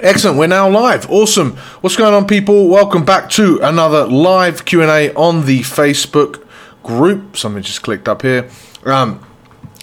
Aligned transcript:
Excellent. 0.00 0.38
We're 0.38 0.46
now 0.46 0.70
live. 0.70 1.10
Awesome. 1.10 1.54
What's 1.82 1.96
going 1.96 2.14
on, 2.14 2.26
people? 2.26 2.68
Welcome 2.68 3.04
back 3.04 3.28
to 3.30 3.58
another 3.62 4.06
live 4.06 4.64
Q 4.64 4.80
and 4.80 4.90
A 4.90 5.12
on 5.14 5.44
the 5.44 5.60
Facebook 5.60 6.46
group. 6.82 7.36
Something 7.36 7.62
just 7.62 7.82
clicked 7.82 8.08
up 8.08 8.22
here. 8.22 8.48
Um, 8.86 9.22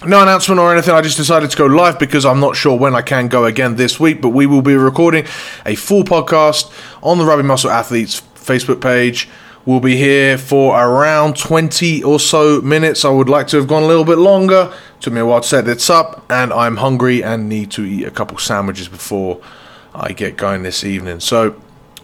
no 0.04 0.20
announcement 0.20 0.60
or 0.60 0.72
anything. 0.72 0.94
I 0.94 1.00
just 1.00 1.16
decided 1.16 1.52
to 1.52 1.56
go 1.56 1.66
live 1.66 2.00
because 2.00 2.26
I'm 2.26 2.40
not 2.40 2.56
sure 2.56 2.76
when 2.76 2.96
I 2.96 3.02
can 3.02 3.28
go 3.28 3.44
again 3.44 3.76
this 3.76 4.00
week. 4.00 4.20
But 4.20 4.30
we 4.30 4.46
will 4.46 4.62
be 4.62 4.74
recording 4.74 5.26
a 5.64 5.76
full 5.76 6.02
podcast 6.02 6.72
on 7.04 7.18
the 7.18 7.24
Rugby 7.24 7.46
Muscle 7.46 7.70
Athletes 7.70 8.20
Facebook 8.34 8.80
page. 8.80 9.28
We'll 9.64 9.78
be 9.78 9.96
here 9.96 10.36
for 10.36 10.76
around 10.76 11.36
20 11.36 12.02
or 12.02 12.18
so 12.18 12.60
minutes. 12.62 13.04
I 13.04 13.10
would 13.10 13.28
like 13.28 13.46
to 13.48 13.58
have 13.58 13.68
gone 13.68 13.84
a 13.84 13.86
little 13.86 14.04
bit 14.04 14.18
longer. 14.18 14.74
Took 14.98 15.12
me 15.12 15.20
a 15.20 15.26
while 15.26 15.42
to 15.42 15.46
set 15.46 15.66
this 15.66 15.88
up, 15.88 16.24
and 16.28 16.52
I'm 16.52 16.78
hungry 16.78 17.22
and 17.22 17.48
need 17.48 17.70
to 17.72 17.84
eat 17.84 18.06
a 18.06 18.10
couple 18.10 18.38
sandwiches 18.38 18.88
before 18.88 19.40
I 19.94 20.12
get 20.12 20.36
going 20.36 20.62
this 20.62 20.84
evening. 20.84 21.20
So 21.20 21.60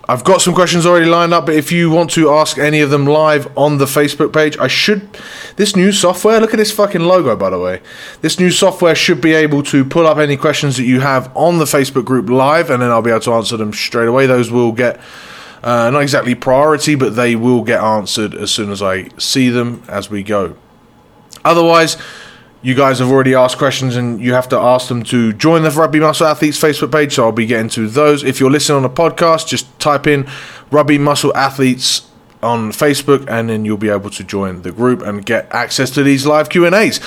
I've 0.09 0.23
got 0.23 0.41
some 0.41 0.55
questions 0.55 0.87
already 0.87 1.07
lined 1.07 1.35
up, 1.35 1.47
but 1.47 1.57
if 1.57 1.73
you 1.73 1.91
want 1.91 2.11
to 2.13 2.31
ask 2.31 2.59
any 2.59 2.81
of 2.81 2.91
them 2.91 3.07
live 3.07 3.51
on 3.59 3.79
the 3.79 3.87
Facebook 3.87 4.33
page, 4.33 4.57
I 4.59 4.69
should. 4.69 5.09
This 5.57 5.75
new 5.75 5.91
software, 5.91 6.41
look 6.41 6.55
at 6.55 6.59
this 6.59 6.71
fucking 6.71 7.01
logo, 7.01 7.35
by 7.35 7.51
the 7.51 7.59
way. 7.59 7.80
This 8.21 8.39
new 8.39 8.53
software 8.53 8.95
should 8.95 9.21
be 9.21 9.35
able 9.35 9.65
to 9.65 9.85
pull 9.85 10.07
up 10.07 10.19
any 10.19 10.37
questions 10.37 10.77
that 10.77 10.85
you 10.85 11.01
have 11.01 11.37
on 11.37 11.59
the 11.59 11.65
Facebook 11.65 12.05
group 12.05 12.30
live, 12.30 12.71
and 12.71 12.80
then 12.80 12.91
I'll 12.91 13.03
be 13.03 13.11
able 13.11 13.21
to 13.21 13.33
answer 13.33 13.57
them 13.57 13.73
straight 13.73 14.09
away. 14.09 14.27
Those 14.27 14.51
will 14.51 14.73
get. 14.73 15.01
Uh, 15.65 15.91
not 15.91 16.03
exactly 16.03 16.37
priority, 16.37 16.95
but 16.95 17.16
they 17.16 17.35
will 17.35 17.65
get 17.65 17.80
answered 17.80 18.35
as 18.35 18.53
soon 18.53 18.71
as 18.71 18.80
I 18.80 19.09
see 19.19 19.49
them 19.49 19.83
as 19.89 20.09
we 20.09 20.23
go. 20.23 20.55
Otherwise, 21.45 21.97
you 22.66 22.75
guys 22.75 22.98
have 22.98 23.12
already 23.12 23.33
asked 23.33 23.59
questions 23.59 23.95
and 23.95 24.20
you 24.20 24.33
have 24.33 24.48
to 24.48 24.56
ask 24.56 24.88
them 24.88 25.05
to 25.05 25.33
join 25.33 25.62
the 25.62 25.70
Rugby 25.70 26.01
Muscle 26.01 26.27
Athletes 26.27 26.61
Facebook 26.61 26.91
page, 26.91 27.15
so 27.15 27.23
I'll 27.23 27.30
be 27.30 27.47
getting 27.47 27.69
to 27.70 27.87
those. 27.87 28.24
If 28.24 28.41
you're 28.41 28.51
listening 28.51 28.79
on 28.79 28.84
a 28.84 28.88
podcast, 28.88 29.47
just 29.47 29.79
type 29.79 30.09
in 30.09 30.29
Rugby 30.73 30.98
Muscle 30.98 31.33
Athletes 31.37 32.10
on 32.43 32.73
Facebook 32.73 33.24
and 33.30 33.49
then 33.49 33.65
you'll 33.65 33.76
be 33.76 33.88
able 33.88 34.10
to 34.10 34.24
join 34.24 34.63
the 34.63 34.73
group 34.73 35.01
and 35.02 35.24
get 35.24 35.46
access 35.52 35.91
to 35.91 36.02
these 36.02 36.26
live 36.26 36.49
Q&As. 36.49 37.01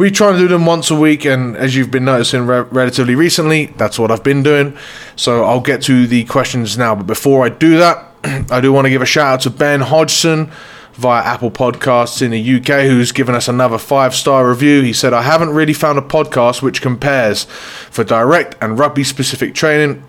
We 0.00 0.10
try 0.10 0.30
and 0.30 0.38
do 0.38 0.48
them 0.48 0.66
once 0.66 0.90
a 0.90 0.98
week 0.98 1.24
and 1.24 1.56
as 1.56 1.76
you've 1.76 1.92
been 1.92 2.06
noticing 2.06 2.48
re- 2.48 2.62
relatively 2.62 3.14
recently, 3.14 3.66
that's 3.66 4.00
what 4.00 4.10
I've 4.10 4.24
been 4.24 4.42
doing. 4.42 4.76
So 5.14 5.44
I'll 5.44 5.60
get 5.60 5.80
to 5.82 6.08
the 6.08 6.24
questions 6.24 6.76
now, 6.76 6.96
but 6.96 7.06
before 7.06 7.46
I 7.46 7.50
do 7.50 7.78
that, 7.78 8.04
I 8.50 8.60
do 8.60 8.72
want 8.72 8.86
to 8.86 8.90
give 8.90 9.00
a 9.00 9.06
shout 9.06 9.34
out 9.34 9.40
to 9.42 9.50
Ben 9.50 9.80
Hodgson 9.80 10.50
via 10.94 11.22
Apple 11.22 11.50
Podcasts 11.50 12.22
in 12.22 12.30
the 12.30 12.56
UK, 12.56 12.86
who's 12.86 13.12
given 13.12 13.34
us 13.34 13.48
another 13.48 13.78
five 13.78 14.14
star 14.14 14.48
review. 14.48 14.82
He 14.82 14.92
said, 14.92 15.12
I 15.12 15.22
haven't 15.22 15.50
really 15.50 15.72
found 15.72 15.98
a 15.98 16.02
podcast 16.02 16.62
which 16.62 16.80
compares 16.80 17.44
for 17.44 18.04
direct 18.04 18.56
and 18.60 18.78
rugby 18.78 19.04
specific 19.04 19.54
training. 19.54 20.04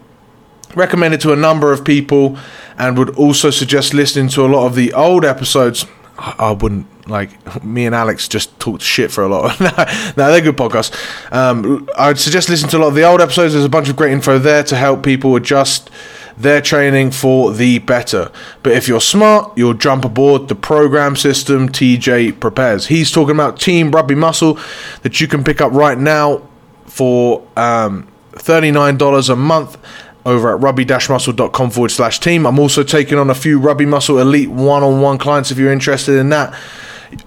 Recommended 0.75 1.21
to 1.21 1.33
a 1.33 1.35
number 1.35 1.71
of 1.71 1.85
people 1.85 2.37
and 2.77 2.97
would 2.97 3.11
also 3.11 3.49
suggest 3.49 3.93
listening 3.93 4.27
to 4.29 4.45
a 4.45 4.47
lot 4.47 4.65
of 4.67 4.75
the 4.75 4.93
old 4.93 5.25
episodes. 5.25 5.85
I 6.17 6.51
wouldn't 6.51 6.87
like 7.09 7.63
me 7.63 7.85
and 7.85 7.93
Alex 7.93 8.27
just 8.27 8.57
talked 8.59 8.81
shit 8.81 9.11
for 9.11 9.23
a 9.23 9.27
lot. 9.27 9.59
no, 9.59 9.69
no, 10.17 10.31
they're 10.31 10.41
good 10.41 10.57
podcasts. 10.57 10.93
Um, 11.31 11.89
I'd 11.97 12.19
suggest 12.19 12.49
listening 12.49 12.71
to 12.71 12.77
a 12.77 12.79
lot 12.79 12.87
of 12.87 12.95
the 12.95 13.03
old 13.03 13.21
episodes. 13.21 13.53
There's 13.53 13.65
a 13.65 13.69
bunch 13.69 13.89
of 13.89 13.95
great 13.95 14.13
info 14.13 14.39
there 14.39 14.63
to 14.63 14.75
help 14.75 15.03
people 15.03 15.35
adjust 15.35 15.89
their 16.37 16.61
training 16.61 17.11
for 17.11 17.53
the 17.53 17.79
better. 17.79 18.31
But 18.63 18.73
if 18.73 18.87
you're 18.87 19.01
smart, 19.01 19.57
you'll 19.57 19.73
jump 19.73 20.05
aboard 20.05 20.47
the 20.47 20.55
program 20.55 21.15
system 21.15 21.69
TJ 21.69 22.39
prepares. 22.39 22.87
He's 22.87 23.11
talking 23.11 23.35
about 23.35 23.59
Team 23.59 23.91
Rugby 23.91 24.15
Muscle 24.15 24.59
that 25.01 25.21
you 25.21 25.27
can 25.27 25.43
pick 25.43 25.61
up 25.61 25.71
right 25.71 25.97
now 25.97 26.47
for 26.85 27.45
um, 27.55 28.07
$39 28.33 29.29
a 29.29 29.35
month 29.35 29.77
over 30.25 30.55
at 30.55 30.61
rugby-muscle.com 30.61 31.69
forward 31.69 31.89
slash 31.89 32.19
team. 32.19 32.47
I'm 32.47 32.57
also 32.57 32.83
taking 32.83 33.17
on 33.17 33.29
a 33.29 33.35
few 33.35 33.59
Rugby 33.59 33.85
Muscle 33.85 34.17
Elite 34.19 34.49
one-on-one 34.49 35.19
clients 35.19 35.51
if 35.51 35.57
you're 35.57 35.71
interested 35.71 36.17
in 36.17 36.29
that. 36.29 36.57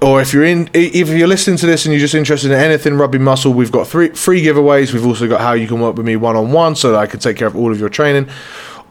Or 0.02 0.20
if 0.20 0.34
you're 0.34 0.44
in, 0.44 0.68
if 0.74 1.08
you're 1.08 1.28
listening 1.28 1.56
to 1.58 1.66
this 1.66 1.86
and 1.86 1.94
you're 1.94 2.00
just 2.00 2.14
interested 2.14 2.50
in 2.50 2.58
anything 2.58 2.94
Rugby 2.94 3.18
Muscle, 3.18 3.52
we've 3.52 3.72
got 3.72 3.86
three 3.86 4.10
free 4.10 4.42
giveaways. 4.42 4.92
We've 4.92 5.06
also 5.06 5.28
got 5.28 5.40
how 5.40 5.52
you 5.52 5.68
can 5.68 5.80
work 5.80 5.96
with 5.96 6.04
me 6.04 6.16
one 6.16 6.36
on 6.36 6.50
one, 6.50 6.74
so 6.74 6.92
that 6.92 6.98
I 6.98 7.06
can 7.06 7.20
take 7.20 7.36
care 7.36 7.46
of 7.46 7.56
all 7.56 7.70
of 7.70 7.78
your 7.78 7.88
training. 7.88 8.28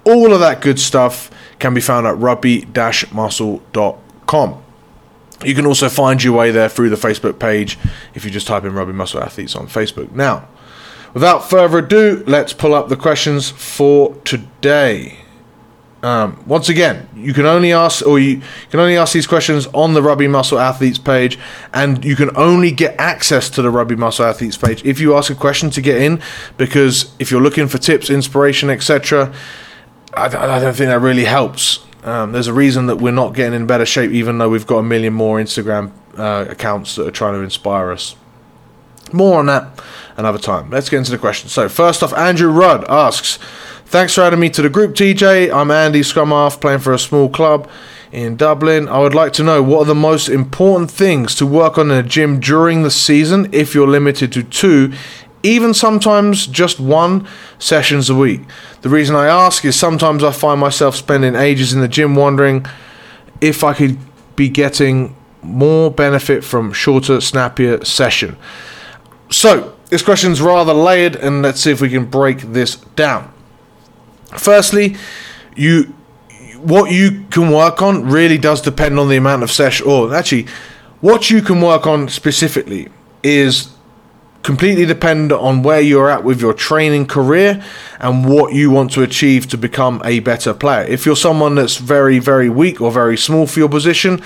All 0.08 0.34
of 0.34 0.40
that 0.40 0.62
good 0.62 0.80
stuff 0.80 1.30
can 1.60 1.74
be 1.74 1.82
found 1.82 2.08
at 2.08 2.16
rugby-muscle.com. 2.16 4.64
You 5.44 5.54
can 5.54 5.66
also 5.66 5.90
find 5.90 6.24
your 6.24 6.34
way 6.34 6.52
there 6.52 6.70
through 6.70 6.90
the 6.90 6.96
Facebook 6.96 7.40
page 7.40 7.78
if 8.16 8.24
you 8.24 8.32
just 8.32 8.48
type 8.48 8.64
in 8.64 8.74
Rugby 8.74 8.94
Muscle 8.94 9.22
Athletes 9.22 9.54
on 9.56 9.68
Facebook. 9.68 10.14
Now, 10.14 10.48
without 11.14 11.50
further 11.50 11.80
ado, 11.80 12.24
let's 12.26 12.54
pull 12.54 12.74
up 12.74 12.88
the 12.88 12.96
questions 12.96 13.50
for 13.50 14.16
today. 14.24 15.18
Um, 16.04 16.42
once 16.48 16.70
again, 16.70 17.10
you 17.16 17.34
can 17.34 17.46
only 17.46 17.74
ask, 17.74 18.06
or 18.06 18.18
you 18.18 18.42
can 18.70 18.80
only 18.80 18.96
ask 18.96 19.12
these 19.14 19.28
questions 19.28 19.68
on 19.74 19.94
the 19.94 20.02
Rugby 20.02 20.28
Muscle 20.28 20.58
Athletes 20.58 21.00
page, 21.00 21.38
and 21.74 22.06
you 22.06 22.16
can 22.16 22.30
only 22.38 22.72
get 22.72 22.96
access 22.98 23.50
to 23.50 23.62
the 23.62 23.70
Rugby 23.70 23.98
Muscle 23.98 24.24
Athletes 24.24 24.56
page 24.58 24.86
if 24.86 25.02
you 25.02 25.18
ask 25.18 25.30
a 25.30 25.36
question 25.36 25.70
to 25.72 25.82
get 25.82 26.02
in. 26.02 26.22
Because 26.56 27.12
if 27.20 27.30
you're 27.30 27.42
looking 27.42 27.68
for 27.68 27.78
tips, 27.78 28.10
inspiration, 28.10 28.70
etc., 28.70 29.34
I, 30.14 30.26
I 30.26 30.60
don't 30.60 30.76
think 30.76 30.90
that 30.90 31.00
really 31.00 31.26
helps. 31.26 31.86
Um, 32.04 32.32
there's 32.32 32.48
a 32.48 32.54
reason 32.54 32.88
that 32.88 32.98
we're 32.98 33.12
not 33.12 33.36
getting 33.36 33.54
in 33.54 33.68
better 33.68 33.86
shape, 33.86 34.12
even 34.12 34.38
though 34.38 34.50
we've 34.50 34.68
got 34.68 34.78
a 34.78 34.84
million 34.84 35.14
more 35.14 35.40
Instagram 35.40 35.92
uh, 36.18 36.46
accounts 36.50 36.96
that 36.96 37.08
are 37.08 37.12
trying 37.12 37.34
to 37.34 37.42
inspire 37.42 37.92
us. 37.92 38.16
More 39.12 39.40
on 39.40 39.46
that 39.48 39.82
another 40.18 40.40
time. 40.40 40.70
Let's 40.70 40.90
get 40.90 40.98
into 40.98 41.12
the 41.12 41.18
questions. 41.18 41.52
So, 41.52 41.70
first 41.70 42.04
off, 42.04 42.14
Andrew 42.14 42.50
Rudd 42.50 42.86
asks, 42.90 43.40
Thanks 43.86 44.16
for 44.16 44.22
adding 44.22 44.42
me 44.42 44.50
to 44.50 44.62
the 44.62 44.70
group, 44.70 44.96
TJ. 44.96 45.50
I'm 45.54 45.72
Andy 45.72 46.04
Scrum 46.04 46.30
half, 46.30 46.60
playing 46.60 46.80
for 46.80 46.92
a 46.92 47.00
small 47.00 47.30
club 47.30 47.70
in 48.12 48.36
Dublin. 48.36 48.90
I 48.90 49.00
would 49.00 49.16
like 49.16 49.32
to 49.34 49.44
know 49.44 49.64
what 49.64 49.80
are 49.80 49.86
the 49.86 49.96
most 49.96 50.28
important 50.28 50.92
things 50.92 51.36
to 51.36 51.46
work 51.46 51.78
on 51.78 51.90
in 51.90 51.98
a 51.98 52.04
gym 52.04 52.42
during 52.42 52.84
the 52.84 52.92
season 52.92 53.48
if 53.54 53.74
you're 53.74 53.88
limited 53.88 54.34
to 54.34 54.44
two 54.44 54.92
even 55.48 55.74
sometimes 55.74 56.46
just 56.46 56.80
one 56.80 57.28
sessions 57.58 58.10
a 58.10 58.16
week. 58.16 58.42
The 58.82 58.90
reason 58.90 59.16
I 59.16 59.28
ask 59.28 59.64
is 59.64 59.80
sometimes 59.80 60.24
I 60.24 60.32
find 60.32 60.60
myself 60.60 60.96
spending 60.96 61.36
ages 61.36 61.74
in 61.74 61.80
the 61.80 61.88
gym 61.88 62.16
wondering 62.16 62.66
if 63.40 63.64
I 63.64 63.74
could 63.74 63.98
be 64.36 64.50
getting 64.50 65.16
more 65.42 65.90
benefit 65.90 66.44
from 66.44 66.74
shorter, 66.74 67.22
snappier 67.22 67.86
session. 67.86 68.36
So, 69.30 69.74
this 69.90 70.02
question's 70.02 70.42
rather 70.42 70.74
layered 70.74 71.16
and 71.16 71.42
let's 71.42 71.62
see 71.62 71.72
if 71.72 71.80
we 71.80 71.90
can 71.90 72.06
break 72.06 72.40
this 72.40 72.76
down. 72.96 73.32
Firstly, 74.38 74.98
you 75.56 75.94
what 76.58 76.92
you 76.92 77.24
can 77.30 77.52
work 77.52 77.82
on 77.82 78.10
really 78.10 78.38
does 78.38 78.62
depend 78.62 79.00
on 79.00 79.10
the 79.10 79.16
amount 79.16 79.44
of 79.44 79.52
session 79.52 79.86
or 79.88 80.14
actually 80.14 80.48
what 81.02 81.30
you 81.30 81.42
can 81.42 81.62
work 81.62 81.86
on 81.86 82.10
specifically 82.10 82.90
is 83.22 83.77
completely 84.44 84.86
dependent 84.86 85.40
on 85.40 85.62
where 85.64 85.82
you're 85.82 86.10
at 86.10 86.24
with 86.24 86.40
your 86.40 86.54
training 86.54 87.06
career 87.06 87.64
and 88.00 88.26
what 88.28 88.54
you 88.54 88.72
want 88.72 88.92
to 88.94 89.04
achieve 89.04 89.48
to 89.48 89.58
become 89.58 90.02
a 90.06 90.20
better 90.20 90.54
player. 90.54 90.86
If 90.86 91.06
you're 91.06 91.16
someone 91.16 91.56
that's 91.56 91.78
very, 91.78 92.20
very 92.20 92.50
weak 92.50 92.80
or 92.80 92.92
very 92.92 93.18
small 93.18 93.48
for 93.48 93.60
your 93.60 93.70
position, 93.70 94.22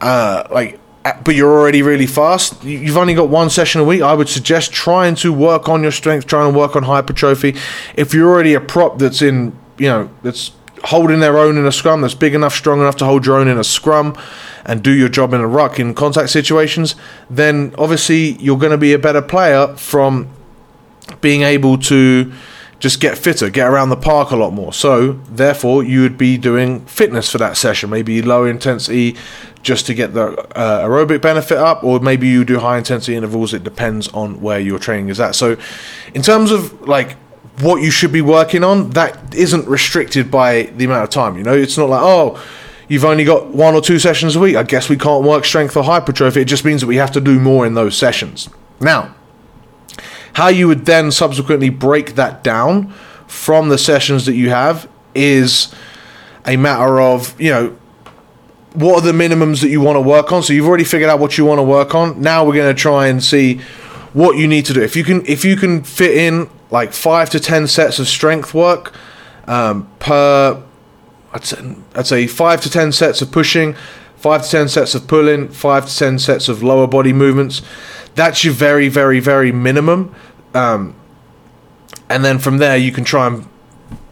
uh, 0.00 0.44
like 0.50 0.80
but 1.22 1.34
you're 1.34 1.52
already 1.52 1.82
really 1.82 2.06
fast. 2.06 2.64
You've 2.64 2.96
only 2.96 3.14
got 3.14 3.28
one 3.28 3.50
session 3.50 3.82
a 3.82 3.84
week. 3.84 4.00
I 4.00 4.14
would 4.14 4.28
suggest 4.28 4.72
trying 4.72 5.16
to 5.16 5.32
work 5.34 5.68
on 5.68 5.82
your 5.82 5.92
strength, 5.92 6.26
trying 6.26 6.50
to 6.50 6.58
work 6.58 6.76
on 6.76 6.82
hypertrophy. 6.82 7.56
If 7.94 8.14
you're 8.14 8.28
already 8.28 8.54
a 8.54 8.60
prop 8.60 8.98
that's 8.98 9.20
in, 9.20 9.54
you 9.76 9.88
know, 9.88 10.10
that's 10.22 10.52
holding 10.84 11.20
their 11.20 11.38
own 11.38 11.56
in 11.56 11.66
a 11.66 11.72
scrum, 11.72 12.02
that's 12.02 12.14
big 12.14 12.34
enough, 12.34 12.54
strong 12.54 12.80
enough 12.80 12.96
to 12.96 13.04
hold 13.04 13.26
your 13.26 13.36
own 13.36 13.48
in 13.48 13.58
a 13.58 13.64
scrum, 13.64 14.16
and 14.64 14.82
do 14.82 14.92
your 14.92 15.08
job 15.08 15.32
in 15.34 15.40
a 15.40 15.46
ruck 15.46 15.78
in 15.78 15.94
contact 15.94 16.30
situations, 16.30 16.94
then 17.28 17.74
obviously 17.78 18.32
you're 18.42 18.58
going 18.58 18.72
to 18.72 18.78
be 18.78 18.92
a 18.92 18.98
better 18.98 19.22
player 19.22 19.68
from 19.76 20.28
being 21.20 21.42
able 21.42 21.78
to 21.78 22.32
just 22.78 23.00
get 23.00 23.16
fitter, 23.16 23.48
get 23.48 23.66
around 23.66 23.88
the 23.88 23.96
park 23.96 24.30
a 24.30 24.36
lot 24.36 24.52
more. 24.52 24.72
So, 24.72 25.12
therefore, 25.30 25.84
you 25.84 26.02
would 26.02 26.18
be 26.18 26.36
doing 26.36 26.84
fitness 26.86 27.30
for 27.30 27.38
that 27.38 27.56
session, 27.56 27.88
maybe 27.88 28.20
low 28.20 28.44
intensity 28.44 29.16
just 29.62 29.86
to 29.86 29.94
get 29.94 30.12
the 30.12 30.38
uh, 30.56 30.86
aerobic 30.86 31.22
benefit 31.22 31.56
up, 31.56 31.82
or 31.82 32.00
maybe 32.00 32.28
you 32.28 32.44
do 32.44 32.58
high 32.58 32.76
intensity 32.76 33.16
intervals. 33.16 33.54
It 33.54 33.64
depends 33.64 34.08
on 34.08 34.42
where 34.42 34.60
your 34.60 34.78
training 34.78 35.08
is 35.08 35.18
at. 35.18 35.34
So, 35.34 35.56
in 36.12 36.20
terms 36.20 36.50
of 36.50 36.86
like 36.86 37.16
what 37.60 37.82
you 37.82 37.90
should 37.90 38.12
be 38.12 38.20
working 38.20 38.64
on, 38.64 38.90
that 38.90 39.34
isn't 39.34 39.66
restricted 39.68 40.30
by 40.30 40.64
the 40.76 40.84
amount 40.84 41.04
of 41.04 41.10
time. 41.10 41.36
You 41.36 41.44
know, 41.44 41.54
it's 41.54 41.78
not 41.78 41.88
like, 41.88 42.02
oh, 42.02 42.42
you've 42.88 43.04
only 43.04 43.24
got 43.24 43.48
one 43.48 43.74
or 43.74 43.80
two 43.80 43.98
sessions 43.98 44.36
a 44.36 44.40
week. 44.40 44.56
I 44.56 44.62
guess 44.64 44.88
we 44.88 44.96
can't 44.96 45.24
work 45.24 45.44
strength 45.44 45.76
or 45.76 45.84
hypertrophy. 45.84 46.40
It 46.40 46.46
just 46.46 46.64
means 46.64 46.80
that 46.80 46.88
we 46.88 46.96
have 46.96 47.12
to 47.12 47.20
do 47.20 47.38
more 47.38 47.64
in 47.64 47.74
those 47.74 47.96
sessions. 47.96 48.48
Now, 48.80 49.14
how 50.34 50.48
you 50.48 50.66
would 50.66 50.84
then 50.84 51.12
subsequently 51.12 51.70
break 51.70 52.16
that 52.16 52.42
down 52.42 52.92
from 53.28 53.68
the 53.68 53.78
sessions 53.78 54.26
that 54.26 54.34
you 54.34 54.50
have 54.50 54.88
is 55.14 55.72
a 56.46 56.56
matter 56.56 57.00
of, 57.00 57.40
you 57.40 57.50
know, 57.50 57.78
what 58.72 58.96
are 58.96 59.12
the 59.12 59.12
minimums 59.12 59.60
that 59.62 59.68
you 59.68 59.80
want 59.80 59.94
to 59.94 60.00
work 60.00 60.32
on? 60.32 60.42
So 60.42 60.52
you've 60.52 60.66
already 60.66 60.82
figured 60.82 61.08
out 61.08 61.20
what 61.20 61.38
you 61.38 61.44
want 61.44 61.58
to 61.58 61.62
work 61.62 61.94
on. 61.94 62.20
Now 62.20 62.44
we're 62.44 62.56
going 62.56 62.74
to 62.74 62.80
try 62.80 63.06
and 63.06 63.22
see 63.22 63.60
what 64.14 64.38
you 64.38 64.48
need 64.48 64.64
to 64.66 64.72
do. 64.72 64.82
If 64.82 64.96
you 64.96 65.04
can 65.04 65.24
if 65.26 65.44
you 65.44 65.56
can 65.56 65.84
fit 65.84 66.16
in 66.16 66.48
like 66.70 66.92
5 66.92 67.30
to 67.30 67.40
10 67.40 67.66
sets 67.68 67.98
of 67.98 68.08
strength 68.08 68.54
work, 68.54 68.94
um, 69.46 69.90
per. 69.98 70.62
I'd 71.32 71.44
say, 71.44 71.76
I'd 71.94 72.06
say 72.06 72.26
five 72.26 72.60
to 72.62 72.70
ten 72.70 72.92
sets 72.92 73.20
of 73.20 73.32
pushing, 73.32 73.74
five 74.16 74.44
to 74.44 74.50
ten 74.50 74.68
sets 74.68 74.94
of 74.94 75.08
pulling, 75.08 75.48
five 75.48 75.88
to 75.88 75.96
ten 75.96 76.18
sets 76.18 76.48
of 76.48 76.62
lower 76.62 76.86
body 76.86 77.12
movements. 77.12 77.62
That's 78.14 78.44
your 78.44 78.54
very, 78.54 78.88
very, 78.88 79.20
very 79.20 79.50
minimum. 79.50 80.14
Um, 80.54 80.94
and 82.08 82.24
then 82.24 82.38
from 82.38 82.58
there, 82.58 82.76
you 82.76 82.92
can 82.92 83.04
try 83.04 83.26
and 83.26 83.48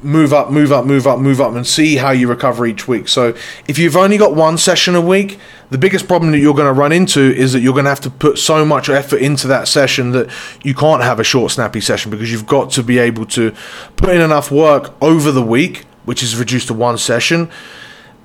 move 0.02 0.32
up, 0.32 0.50
move 0.50 0.72
up, 0.72 0.84
move 0.84 1.06
up, 1.06 1.18
move 1.18 1.40
up, 1.40 1.54
and 1.54 1.66
see 1.66 1.96
how 1.96 2.10
you 2.10 2.28
recover 2.28 2.66
each 2.66 2.88
week. 2.88 3.08
So 3.08 3.34
if 3.68 3.78
you've 3.78 3.96
only 3.96 4.18
got 4.18 4.34
one 4.34 4.58
session 4.58 4.94
a 4.94 5.00
week, 5.00 5.38
the 5.70 5.78
biggest 5.78 6.08
problem 6.08 6.32
that 6.32 6.38
you're 6.38 6.54
going 6.54 6.72
to 6.72 6.78
run 6.78 6.92
into 6.92 7.20
is 7.20 7.52
that 7.52 7.60
you're 7.60 7.72
going 7.72 7.84
to 7.84 7.90
have 7.90 8.00
to 8.00 8.10
put 8.10 8.38
so 8.38 8.64
much 8.64 8.88
effort 8.88 9.20
into 9.20 9.46
that 9.48 9.68
session 9.68 10.10
that 10.12 10.30
you 10.62 10.74
can't 10.74 11.02
have 11.02 11.20
a 11.20 11.24
short, 11.24 11.52
snappy 11.52 11.80
session 11.80 12.10
because 12.10 12.30
you've 12.30 12.46
got 12.46 12.70
to 12.72 12.82
be 12.82 12.98
able 12.98 13.26
to 13.26 13.54
put 13.96 14.10
in 14.10 14.20
enough 14.20 14.50
work 14.50 14.94
over 15.00 15.30
the 15.30 15.42
week, 15.42 15.84
which 16.04 16.22
is 16.22 16.36
reduced 16.36 16.68
to 16.68 16.74
one 16.74 16.98
session, 16.98 17.50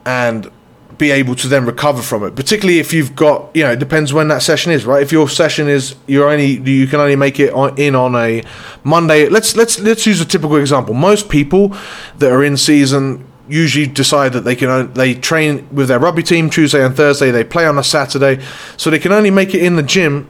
and 0.05 0.51
be 0.97 1.11
able 1.11 1.35
to 1.35 1.47
then 1.47 1.65
recover 1.65 2.01
from 2.01 2.23
it. 2.23 2.35
Particularly 2.35 2.79
if 2.79 2.93
you've 2.93 3.15
got, 3.15 3.49
you 3.55 3.63
know, 3.63 3.71
it 3.71 3.79
depends 3.79 4.13
when 4.13 4.27
that 4.29 4.41
session 4.41 4.71
is, 4.71 4.85
right? 4.85 5.01
If 5.01 5.11
your 5.11 5.29
session 5.29 5.67
is 5.67 5.95
you're 6.07 6.29
only 6.29 6.57
you 6.69 6.87
can 6.87 6.99
only 6.99 7.15
make 7.15 7.39
it 7.39 7.53
on, 7.53 7.77
in 7.77 7.95
on 7.95 8.15
a 8.15 8.43
Monday. 8.83 9.29
Let's 9.29 9.55
let's 9.55 9.79
let's 9.79 10.05
use 10.05 10.21
a 10.21 10.25
typical 10.25 10.57
example. 10.57 10.93
Most 10.93 11.29
people 11.29 11.75
that 12.17 12.31
are 12.31 12.43
in 12.43 12.57
season 12.57 13.25
usually 13.49 13.87
decide 13.87 14.33
that 14.33 14.41
they 14.41 14.55
can 14.55 14.91
they 14.93 15.13
train 15.13 15.67
with 15.71 15.87
their 15.87 15.99
rugby 15.99 16.23
team 16.23 16.49
Tuesday 16.49 16.83
and 16.83 16.95
Thursday. 16.95 17.31
They 17.31 17.43
play 17.43 17.65
on 17.65 17.77
a 17.77 17.83
Saturday, 17.83 18.43
so 18.75 18.89
they 18.89 18.99
can 18.99 19.11
only 19.11 19.31
make 19.31 19.53
it 19.53 19.63
in 19.63 19.75
the 19.75 19.83
gym 19.83 20.27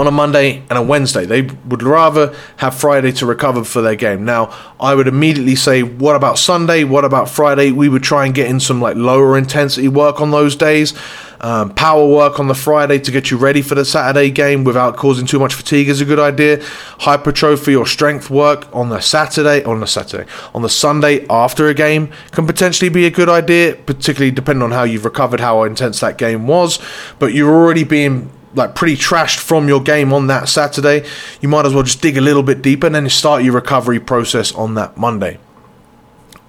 on 0.00 0.06
a 0.06 0.10
Monday 0.10 0.62
and 0.70 0.78
a 0.78 0.82
Wednesday. 0.82 1.26
They 1.26 1.42
would 1.42 1.82
rather 1.82 2.34
have 2.56 2.74
Friday 2.74 3.12
to 3.12 3.26
recover 3.26 3.64
for 3.64 3.82
their 3.82 3.96
game. 3.96 4.24
Now, 4.24 4.50
I 4.80 4.94
would 4.94 5.06
immediately 5.06 5.56
say, 5.56 5.82
what 5.82 6.16
about 6.16 6.38
Sunday? 6.38 6.84
What 6.84 7.04
about 7.04 7.28
Friday? 7.28 7.70
We 7.70 7.90
would 7.90 8.02
try 8.02 8.24
and 8.24 8.34
get 8.34 8.48
in 8.48 8.60
some 8.60 8.80
like 8.80 8.96
lower 8.96 9.36
intensity 9.36 9.88
work 9.88 10.22
on 10.22 10.30
those 10.30 10.56
days. 10.56 10.94
Um, 11.42 11.74
power 11.74 12.06
work 12.06 12.40
on 12.40 12.48
the 12.48 12.54
Friday 12.54 12.98
to 12.98 13.10
get 13.10 13.30
you 13.30 13.36
ready 13.36 13.60
for 13.60 13.74
the 13.74 13.84
Saturday 13.84 14.30
game 14.30 14.64
without 14.64 14.96
causing 14.96 15.26
too 15.26 15.38
much 15.38 15.52
fatigue 15.52 15.88
is 15.88 16.00
a 16.00 16.06
good 16.06 16.18
idea. 16.18 16.62
Hypertrophy 17.00 17.76
or 17.76 17.86
strength 17.86 18.30
work 18.30 18.74
on 18.74 18.88
the 18.88 19.00
Saturday, 19.00 19.62
on 19.64 19.80
the 19.80 19.86
Saturday, 19.86 20.30
on 20.54 20.62
the 20.62 20.68
Sunday 20.70 21.26
after 21.28 21.68
a 21.68 21.74
game 21.74 22.10
can 22.30 22.46
potentially 22.46 22.88
be 22.88 23.04
a 23.04 23.10
good 23.10 23.28
idea, 23.28 23.74
particularly 23.74 24.30
depending 24.30 24.62
on 24.62 24.70
how 24.70 24.84
you've 24.84 25.04
recovered, 25.04 25.40
how 25.40 25.62
intense 25.64 26.00
that 26.00 26.16
game 26.16 26.46
was. 26.46 26.78
But 27.18 27.34
you're 27.34 27.54
already 27.54 27.84
being 27.84 28.30
like 28.54 28.74
pretty 28.74 28.96
trashed 28.96 29.38
from 29.38 29.68
your 29.68 29.82
game 29.82 30.12
on 30.12 30.26
that 30.26 30.48
Saturday, 30.48 31.06
you 31.40 31.48
might 31.48 31.66
as 31.66 31.74
well 31.74 31.82
just 31.82 32.00
dig 32.00 32.16
a 32.16 32.20
little 32.20 32.42
bit 32.42 32.62
deeper 32.62 32.86
and 32.86 32.94
then 32.94 33.08
start 33.08 33.42
your 33.44 33.54
recovery 33.54 34.00
process 34.00 34.52
on 34.52 34.74
that 34.74 34.96
Monday. 34.96 35.38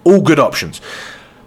All 0.03 0.21
good 0.21 0.39
options. 0.39 0.81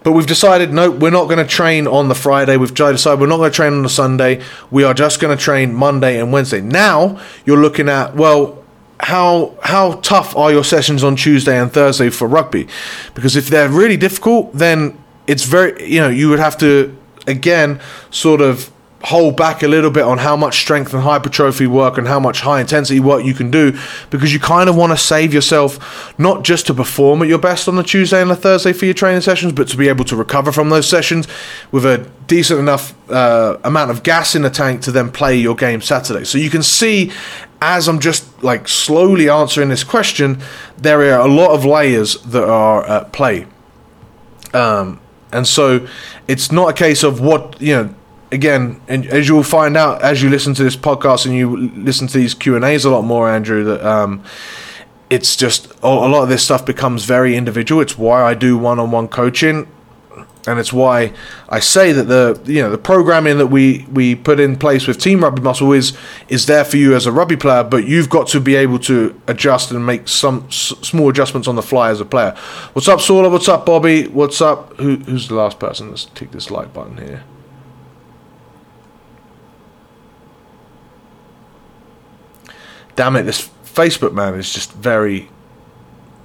But 0.04 0.12
we've 0.12 0.26
decided 0.26 0.72
no, 0.72 0.90
we're 0.90 1.10
not 1.10 1.24
going 1.24 1.38
to 1.38 1.46
train 1.46 1.86
on 1.86 2.08
the 2.08 2.14
Friday. 2.14 2.58
We've 2.58 2.72
decided 2.72 3.20
we're 3.20 3.26
not 3.26 3.38
going 3.38 3.50
to 3.50 3.56
train 3.56 3.72
on 3.72 3.82
the 3.82 3.88
Sunday. 3.88 4.42
We 4.70 4.84
are 4.84 4.94
just 4.94 5.18
going 5.18 5.36
to 5.36 5.42
train 5.42 5.74
Monday 5.74 6.20
and 6.20 6.30
Wednesday. 6.30 6.60
Now 6.60 7.20
you're 7.46 7.60
looking 7.60 7.88
at 7.88 8.14
well, 8.14 8.62
how 9.00 9.56
how 9.62 9.94
tough 10.02 10.36
are 10.36 10.52
your 10.52 10.62
sessions 10.62 11.02
on 11.02 11.16
Tuesday 11.16 11.58
and 11.58 11.72
Thursday 11.72 12.10
for 12.10 12.28
rugby? 12.28 12.68
Because 13.14 13.34
if 13.34 13.48
they're 13.48 13.70
really 13.70 13.96
difficult, 13.96 14.52
then 14.52 15.02
it's 15.26 15.44
very 15.44 15.90
you 15.90 16.00
know 16.00 16.10
you 16.10 16.28
would 16.28 16.38
have 16.38 16.58
to 16.58 16.94
again 17.26 17.80
sort 18.10 18.42
of 18.42 18.70
hold 19.04 19.36
back 19.36 19.62
a 19.62 19.68
little 19.68 19.90
bit 19.90 20.02
on 20.02 20.16
how 20.16 20.34
much 20.34 20.60
strength 20.60 20.94
and 20.94 21.02
hypertrophy 21.02 21.66
work 21.66 21.98
and 21.98 22.08
how 22.08 22.18
much 22.18 22.40
high 22.40 22.60
intensity 22.60 22.98
work 22.98 23.22
you 23.22 23.34
can 23.34 23.50
do 23.50 23.78
because 24.08 24.32
you 24.32 24.40
kind 24.40 24.68
of 24.68 24.74
want 24.74 24.90
to 24.90 24.96
save 24.96 25.34
yourself 25.34 26.18
not 26.18 26.42
just 26.42 26.66
to 26.66 26.72
perform 26.72 27.20
at 27.20 27.28
your 27.28 27.38
best 27.38 27.68
on 27.68 27.76
the 27.76 27.82
Tuesday 27.82 28.22
and 28.22 28.30
the 28.30 28.36
Thursday 28.36 28.72
for 28.72 28.86
your 28.86 28.94
training 28.94 29.20
sessions, 29.20 29.52
but 29.52 29.68
to 29.68 29.76
be 29.76 29.88
able 29.88 30.06
to 30.06 30.16
recover 30.16 30.50
from 30.50 30.70
those 30.70 30.88
sessions 30.88 31.28
with 31.70 31.84
a 31.84 32.10
decent 32.26 32.58
enough 32.58 32.94
uh, 33.10 33.58
amount 33.62 33.90
of 33.90 34.02
gas 34.02 34.34
in 34.34 34.40
the 34.40 34.50
tank 34.50 34.80
to 34.80 34.90
then 34.90 35.12
play 35.12 35.36
your 35.36 35.54
game 35.54 35.82
Saturday. 35.82 36.24
So 36.24 36.38
you 36.38 36.48
can 36.48 36.62
see 36.62 37.12
as 37.60 37.88
I'm 37.88 38.00
just 38.00 38.42
like 38.42 38.68
slowly 38.68 39.28
answering 39.28 39.68
this 39.68 39.84
question, 39.84 40.42
there 40.78 41.00
are 41.00 41.20
a 41.20 41.30
lot 41.30 41.50
of 41.50 41.64
layers 41.64 42.14
that 42.22 42.44
are 42.44 42.84
at 42.86 43.12
play. 43.12 43.46
Um, 44.54 45.00
and 45.32 45.46
so 45.46 45.86
it's 46.28 46.52
not 46.52 46.70
a 46.70 46.72
case 46.72 47.02
of 47.02 47.20
what, 47.20 47.60
you 47.60 47.74
know, 47.74 47.94
again, 48.34 48.80
and 48.88 49.06
as 49.06 49.28
you'll 49.28 49.44
find 49.44 49.76
out 49.76 50.02
as 50.02 50.22
you 50.22 50.28
listen 50.28 50.52
to 50.54 50.64
this 50.64 50.76
podcast 50.76 51.24
and 51.24 51.34
you 51.34 51.56
listen 51.56 52.06
to 52.08 52.18
these 52.18 52.34
Q 52.34 52.56
and 52.56 52.64
A's 52.64 52.84
a 52.84 52.90
lot 52.90 53.02
more, 53.02 53.30
Andrew, 53.30 53.64
that 53.64 53.82
um, 53.82 54.22
it's 55.08 55.36
just 55.36 55.72
a 55.82 55.88
lot 55.88 56.22
of 56.22 56.28
this 56.28 56.44
stuff 56.44 56.66
becomes 56.66 57.04
very 57.04 57.36
individual. 57.36 57.80
It's 57.80 57.96
why 57.96 58.22
I 58.22 58.34
do 58.34 58.58
one-on-one 58.58 59.08
coaching, 59.08 59.68
and 60.46 60.58
it's 60.58 60.72
why 60.72 61.12
I 61.48 61.60
say 61.60 61.92
that 61.92 62.04
the 62.04 62.40
you 62.44 62.60
know 62.60 62.70
the 62.70 62.78
programming 62.78 63.38
that 63.38 63.46
we 63.46 63.86
we 63.92 64.16
put 64.16 64.40
in 64.40 64.56
place 64.56 64.88
with 64.88 64.98
Team 64.98 65.22
Rugby 65.22 65.40
Muscle 65.40 65.72
is 65.72 65.96
is 66.28 66.46
there 66.46 66.64
for 66.64 66.76
you 66.76 66.94
as 66.96 67.06
a 67.06 67.12
rugby 67.12 67.36
player, 67.36 67.62
but 67.62 67.86
you've 67.86 68.10
got 68.10 68.26
to 68.28 68.40
be 68.40 68.56
able 68.56 68.80
to 68.80 69.18
adjust 69.28 69.70
and 69.70 69.86
make 69.86 70.08
some 70.08 70.44
s- 70.48 70.74
small 70.82 71.08
adjustments 71.08 71.46
on 71.46 71.54
the 71.54 71.62
fly 71.62 71.90
as 71.90 72.00
a 72.00 72.04
player. 72.04 72.34
What's 72.72 72.88
up, 72.88 72.98
Saula? 72.98 73.30
What's 73.30 73.48
up, 73.48 73.64
Bobby? 73.64 74.08
What's 74.08 74.40
up? 74.40 74.76
Who, 74.78 74.96
who's 74.96 75.28
the 75.28 75.36
last 75.36 75.60
person? 75.60 75.90
Let's 75.90 76.06
tick 76.06 76.32
this 76.32 76.50
like 76.50 76.74
button 76.74 76.96
here. 76.98 77.22
Damn 82.96 83.16
it, 83.16 83.22
this 83.22 83.48
Facebook 83.64 84.12
man 84.12 84.34
is 84.34 84.52
just 84.52 84.72
very. 84.72 85.30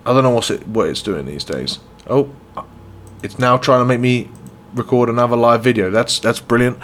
I 0.06 0.14
don't 0.14 0.24
know 0.24 0.30
what's 0.32 0.50
it 0.50 0.68
what 0.68 0.88
it's 0.88 1.02
doing 1.02 1.26
these 1.26 1.44
days. 1.44 1.80
Oh, 2.08 2.34
it's 3.22 3.38
now 3.38 3.58
trying 3.58 3.82
to 3.82 3.86
make 3.86 4.00
me 4.00 4.30
record 4.74 5.10
another 5.10 5.36
live 5.36 5.64
video. 5.64 5.90
That's 5.90 6.20
that's 6.20 6.40
brilliant. 6.40 6.80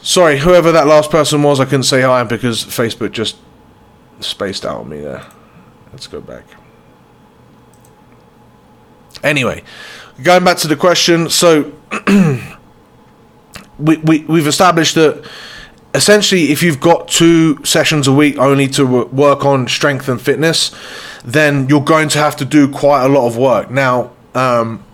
Sorry, 0.00 0.38
whoever 0.38 0.70
that 0.72 0.86
last 0.86 1.10
person 1.10 1.42
was, 1.42 1.60
I 1.60 1.64
couldn't 1.64 1.82
say 1.84 2.02
hi 2.02 2.22
because 2.24 2.64
Facebook 2.64 3.12
just 3.12 3.36
spaced 4.20 4.64
out 4.64 4.80
on 4.80 4.88
me 4.88 5.00
there. 5.00 5.24
Let's 5.92 6.06
go 6.06 6.20
back. 6.20 6.44
Anyway, 9.24 9.64
going 10.22 10.44
back 10.44 10.58
to 10.58 10.68
the 10.68 10.76
question, 10.76 11.28
so 11.28 11.72
we, 13.78 13.96
we 13.98 14.20
we've 14.20 14.46
established 14.46 14.94
that 14.94 15.28
essentially, 15.98 16.52
if 16.52 16.62
you've 16.62 16.78
got 16.78 17.08
two 17.08 17.62
sessions 17.64 18.06
a 18.06 18.12
week 18.12 18.38
only 18.38 18.68
to 18.68 18.86
work 18.86 19.44
on 19.44 19.66
strength 19.66 20.08
and 20.08 20.20
fitness, 20.20 20.70
then 21.24 21.68
you're 21.68 21.82
going 21.82 22.08
to 22.10 22.18
have 22.18 22.36
to 22.36 22.44
do 22.44 22.68
quite 22.68 23.04
a 23.04 23.08
lot 23.08 23.26
of 23.26 23.36
work. 23.36 23.68
Now, 23.68 24.12
um, 24.32 24.84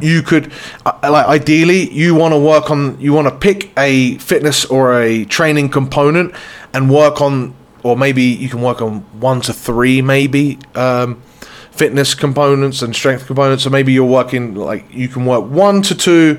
you 0.00 0.22
could, 0.22 0.50
uh, 0.86 0.98
like, 1.02 1.26
ideally, 1.26 1.90
you 1.90 2.14
want 2.14 2.32
to 2.32 2.38
work 2.38 2.70
on, 2.70 2.98
you 2.98 3.12
want 3.12 3.28
to 3.28 3.36
pick 3.36 3.70
a 3.78 4.16
fitness 4.16 4.64
or 4.64 4.98
a 4.98 5.26
training 5.26 5.68
component 5.68 6.34
and 6.72 6.90
work 6.90 7.20
on, 7.20 7.54
or 7.82 7.94
maybe 7.94 8.22
you 8.22 8.48
can 8.48 8.62
work 8.62 8.80
on 8.80 9.00
one 9.20 9.42
to 9.42 9.52
three, 9.52 10.00
maybe. 10.00 10.58
Um, 10.74 11.22
fitness 11.70 12.14
components 12.14 12.82
and 12.82 12.94
strength 12.94 13.26
components 13.26 13.62
so 13.62 13.70
maybe 13.70 13.90
you're 13.90 14.04
working 14.04 14.54
like 14.54 14.84
you 14.92 15.08
can 15.08 15.24
work 15.24 15.48
one 15.48 15.80
to 15.80 15.94
two 15.94 16.38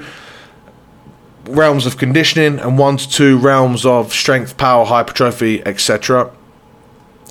realms 1.46 1.86
of 1.86 1.98
conditioning 1.98 2.60
and 2.60 2.78
one 2.78 2.98
to 2.98 3.10
two 3.10 3.38
realms 3.38 3.86
of 3.86 4.14
strength, 4.14 4.58
power, 4.58 4.86
hypertrophy, 4.86 5.66
etc. 5.66 6.32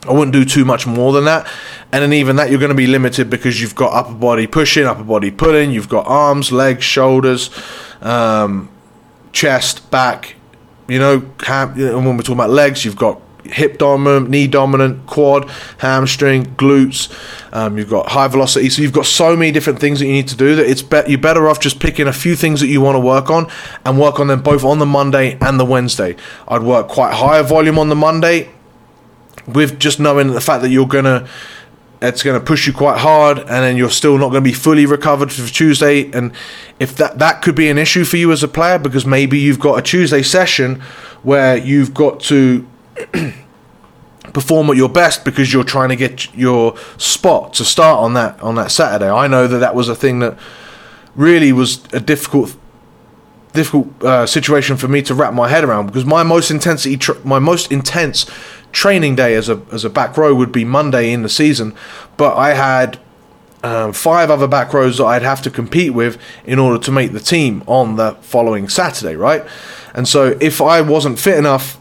I 0.06 0.12
wouldn't 0.12 0.32
do 0.32 0.44
too 0.44 0.64
much 0.64 0.86
more 0.86 1.12
than 1.12 1.24
that. 1.24 1.46
And 1.92 2.02
then 2.02 2.12
even 2.12 2.36
that, 2.36 2.50
you're 2.50 2.58
going 2.58 2.70
to 2.70 2.74
be 2.74 2.86
limited 2.86 3.28
because 3.28 3.60
you've 3.60 3.74
got 3.74 3.92
upper 3.92 4.14
body 4.14 4.46
pushing, 4.46 4.86
upper 4.86 5.04
body 5.04 5.30
pulling, 5.30 5.72
you've 5.72 5.88
got 5.88 6.06
arms, 6.06 6.50
legs, 6.50 6.84
shoulders, 6.84 7.50
um, 8.00 8.70
chest, 9.32 9.90
back. 9.90 10.36
You 10.88 10.98
know, 10.98 11.30
and 11.46 12.06
when 12.06 12.16
we're 12.16 12.22
talking 12.22 12.34
about 12.34 12.50
legs, 12.50 12.84
you've 12.84 12.96
got 12.96 13.20
hip 13.44 13.78
dominant, 13.78 14.30
knee 14.30 14.46
dominant, 14.46 15.06
quad, 15.06 15.50
hamstring, 15.78 16.44
glutes. 16.56 17.10
Um, 17.52 17.78
you've 17.78 17.90
got 17.90 18.10
high 18.10 18.28
velocity. 18.28 18.70
So 18.70 18.82
you've 18.82 18.92
got 18.92 19.06
so 19.06 19.36
many 19.36 19.52
different 19.52 19.78
things 19.80 20.00
that 20.00 20.06
you 20.06 20.12
need 20.12 20.28
to 20.28 20.36
do 20.36 20.56
that 20.56 20.66
it's 20.66 20.82
be- 20.82 21.02
you're 21.06 21.18
better 21.18 21.48
off 21.48 21.60
just 21.60 21.80
picking 21.80 22.06
a 22.06 22.12
few 22.12 22.36
things 22.36 22.60
that 22.60 22.68
you 22.68 22.80
want 22.80 22.96
to 22.96 23.00
work 23.00 23.30
on 23.30 23.50
and 23.84 23.98
work 23.98 24.20
on 24.20 24.28
them 24.28 24.42
both 24.42 24.64
on 24.64 24.78
the 24.78 24.86
Monday 24.86 25.38
and 25.40 25.58
the 25.58 25.64
Wednesday. 25.64 26.16
I'd 26.48 26.62
work 26.62 26.88
quite 26.88 27.14
higher 27.14 27.42
volume 27.42 27.78
on 27.78 27.88
the 27.88 27.96
Monday 27.96 28.50
with 29.46 29.78
just 29.78 29.98
knowing 29.98 30.28
the 30.28 30.40
fact 30.40 30.62
that 30.62 30.70
you're 30.70 30.86
gonna 30.86 31.26
it's 32.02 32.22
going 32.22 32.38
to 32.38 32.44
push 32.44 32.66
you 32.66 32.72
quite 32.72 32.98
hard 32.98 33.38
and 33.38 33.48
then 33.48 33.76
you're 33.76 33.90
still 33.90 34.16
not 34.16 34.30
going 34.30 34.42
to 34.42 34.48
be 34.48 34.54
fully 34.54 34.86
recovered 34.86 35.30
for 35.30 35.46
Tuesday 35.52 36.10
and 36.12 36.32
if 36.78 36.96
that 36.96 37.18
that 37.18 37.42
could 37.42 37.54
be 37.54 37.68
an 37.68 37.76
issue 37.76 38.04
for 38.04 38.16
you 38.16 38.32
as 38.32 38.42
a 38.42 38.48
player 38.48 38.78
because 38.78 39.04
maybe 39.04 39.38
you've 39.38 39.60
got 39.60 39.78
a 39.78 39.82
Tuesday 39.82 40.22
session 40.22 40.80
where 41.22 41.56
you've 41.56 41.92
got 41.92 42.20
to 42.20 42.66
perform 44.32 44.70
at 44.70 44.76
your 44.76 44.88
best 44.88 45.24
because 45.24 45.52
you're 45.52 45.64
trying 45.64 45.88
to 45.88 45.96
get 45.96 46.32
your 46.34 46.76
spot 46.98 47.54
to 47.54 47.64
start 47.64 47.98
on 47.98 48.14
that 48.14 48.40
on 48.40 48.54
that 48.56 48.70
Saturday. 48.70 49.10
I 49.10 49.26
know 49.26 49.46
that 49.46 49.58
that 49.58 49.74
was 49.74 49.88
a 49.88 49.94
thing 49.94 50.20
that 50.20 50.38
really 51.14 51.52
was 51.52 51.84
a 51.92 52.00
difficult 52.00 52.56
difficult 53.52 54.02
uh, 54.04 54.26
situation 54.26 54.76
for 54.76 54.86
me 54.86 55.02
to 55.02 55.14
wrap 55.14 55.34
my 55.34 55.48
head 55.48 55.64
around 55.64 55.86
because 55.86 56.04
my 56.04 56.22
most 56.22 56.50
intensity 56.50 56.96
tr- 56.96 57.18
my 57.24 57.38
most 57.38 57.72
intense 57.72 58.30
training 58.72 59.16
day 59.16 59.34
as 59.34 59.48
a 59.48 59.60
as 59.72 59.84
a 59.84 59.90
back 59.90 60.16
row 60.16 60.34
would 60.34 60.52
be 60.52 60.64
Monday 60.64 61.12
in 61.12 61.22
the 61.22 61.28
season, 61.28 61.74
but 62.16 62.36
I 62.36 62.54
had 62.54 63.00
um, 63.62 63.92
five 63.92 64.30
other 64.30 64.46
back 64.46 64.72
rows 64.72 64.98
that 64.98 65.04
I'd 65.04 65.22
have 65.22 65.42
to 65.42 65.50
compete 65.50 65.92
with 65.92 66.20
in 66.44 66.58
order 66.58 66.82
to 66.84 66.92
make 66.92 67.12
the 67.12 67.20
team 67.20 67.62
on 67.66 67.96
the 67.96 68.12
following 68.20 68.68
Saturday, 68.68 69.16
right? 69.16 69.44
And 69.94 70.08
so 70.08 70.38
if 70.40 70.60
I 70.60 70.80
wasn't 70.80 71.18
fit 71.18 71.36
enough, 71.36 71.79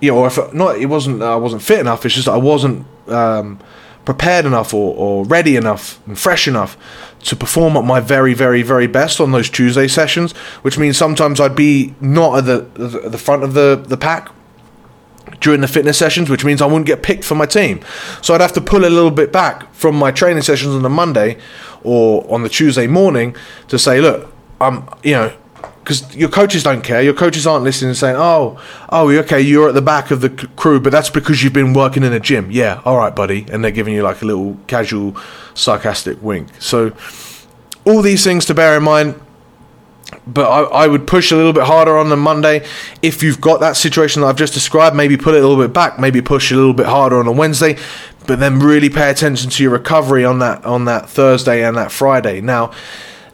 you 0.00 0.10
know, 0.12 0.18
or 0.18 0.26
if 0.26 0.52
not, 0.52 0.78
it 0.78 0.86
wasn't 0.86 1.22
I 1.22 1.36
wasn't 1.36 1.62
fit 1.62 1.80
enough. 1.80 2.04
It's 2.04 2.14
just 2.14 2.28
I 2.28 2.36
wasn't 2.36 2.86
um, 3.08 3.58
prepared 4.04 4.44
enough 4.44 4.74
or, 4.74 4.94
or 4.96 5.24
ready 5.24 5.56
enough 5.56 6.00
and 6.06 6.18
fresh 6.18 6.46
enough 6.46 6.76
to 7.20 7.34
perform 7.34 7.76
at 7.76 7.84
my 7.84 8.00
very, 8.00 8.34
very, 8.34 8.62
very 8.62 8.86
best 8.86 9.20
on 9.20 9.32
those 9.32 9.48
Tuesday 9.48 9.88
sessions. 9.88 10.32
Which 10.62 10.78
means 10.78 10.96
sometimes 10.96 11.40
I'd 11.40 11.56
be 11.56 11.94
not 12.00 12.38
at 12.38 12.44
the 12.46 13.08
the 13.08 13.18
front 13.18 13.44
of 13.44 13.54
the 13.54 13.82
the 13.86 13.96
pack 13.96 14.30
during 15.40 15.60
the 15.60 15.68
fitness 15.68 15.98
sessions, 15.98 16.30
which 16.30 16.44
means 16.44 16.60
I 16.60 16.66
wouldn't 16.66 16.86
get 16.86 17.02
picked 17.02 17.24
for 17.24 17.34
my 17.34 17.46
team. 17.46 17.80
So 18.22 18.34
I'd 18.34 18.40
have 18.40 18.52
to 18.54 18.60
pull 18.60 18.84
a 18.84 18.88
little 18.88 19.10
bit 19.10 19.32
back 19.32 19.72
from 19.74 19.96
my 19.96 20.10
training 20.10 20.42
sessions 20.42 20.74
on 20.74 20.82
the 20.82 20.90
Monday 20.90 21.38
or 21.82 22.30
on 22.32 22.42
the 22.42 22.48
Tuesday 22.48 22.86
morning 22.86 23.36
to 23.68 23.78
say, 23.78 24.00
look, 24.00 24.32
I'm, 24.60 24.88
you 25.02 25.12
know, 25.12 25.32
because 25.84 26.16
your 26.16 26.30
coaches 26.30 26.62
don't 26.62 26.82
care. 26.82 27.02
Your 27.02 27.12
coaches 27.12 27.46
aren't 27.46 27.62
listening 27.62 27.90
and 27.90 27.96
saying, 27.96 28.16
"Oh, 28.16 28.58
oh, 28.88 29.10
okay, 29.10 29.40
you're 29.40 29.68
at 29.68 29.74
the 29.74 29.82
back 29.82 30.10
of 30.10 30.22
the 30.22 30.30
crew, 30.56 30.80
but 30.80 30.90
that's 30.90 31.10
because 31.10 31.44
you've 31.44 31.52
been 31.52 31.74
working 31.74 32.02
in 32.02 32.12
a 32.12 32.20
gym." 32.20 32.50
Yeah, 32.50 32.80
all 32.84 32.96
right, 32.96 33.14
buddy, 33.14 33.46
and 33.52 33.62
they're 33.62 33.70
giving 33.70 33.94
you 33.94 34.02
like 34.02 34.22
a 34.22 34.24
little 34.24 34.56
casual, 34.66 35.14
sarcastic 35.52 36.22
wink. 36.22 36.48
So, 36.58 36.92
all 37.84 38.00
these 38.00 38.24
things 38.24 38.46
to 38.46 38.54
bear 38.54 38.76
in 38.76 38.82
mind 38.82 39.20
but 40.26 40.48
I, 40.48 40.84
I, 40.84 40.86
would 40.86 41.06
push 41.06 41.32
a 41.32 41.36
little 41.36 41.52
bit 41.52 41.64
harder 41.64 41.96
on 41.96 42.08
the 42.08 42.16
Monday. 42.16 42.64
If 43.02 43.22
you've 43.22 43.40
got 43.40 43.60
that 43.60 43.76
situation 43.76 44.22
that 44.22 44.28
I've 44.28 44.36
just 44.36 44.54
described, 44.54 44.94
maybe 44.94 45.16
put 45.16 45.34
it 45.34 45.42
a 45.42 45.46
little 45.46 45.62
bit 45.62 45.72
back, 45.72 45.98
maybe 45.98 46.22
push 46.22 46.50
a 46.50 46.56
little 46.56 46.74
bit 46.74 46.86
harder 46.86 47.18
on 47.18 47.26
a 47.26 47.32
Wednesday, 47.32 47.76
but 48.26 48.38
then 48.38 48.58
really 48.58 48.90
pay 48.90 49.10
attention 49.10 49.50
to 49.50 49.62
your 49.62 49.72
recovery 49.72 50.24
on 50.24 50.38
that 50.38 50.64
on 50.64 50.84
that 50.86 51.08
Thursday 51.08 51.64
and 51.64 51.76
that 51.76 51.92
Friday. 51.92 52.40
Now, 52.40 52.72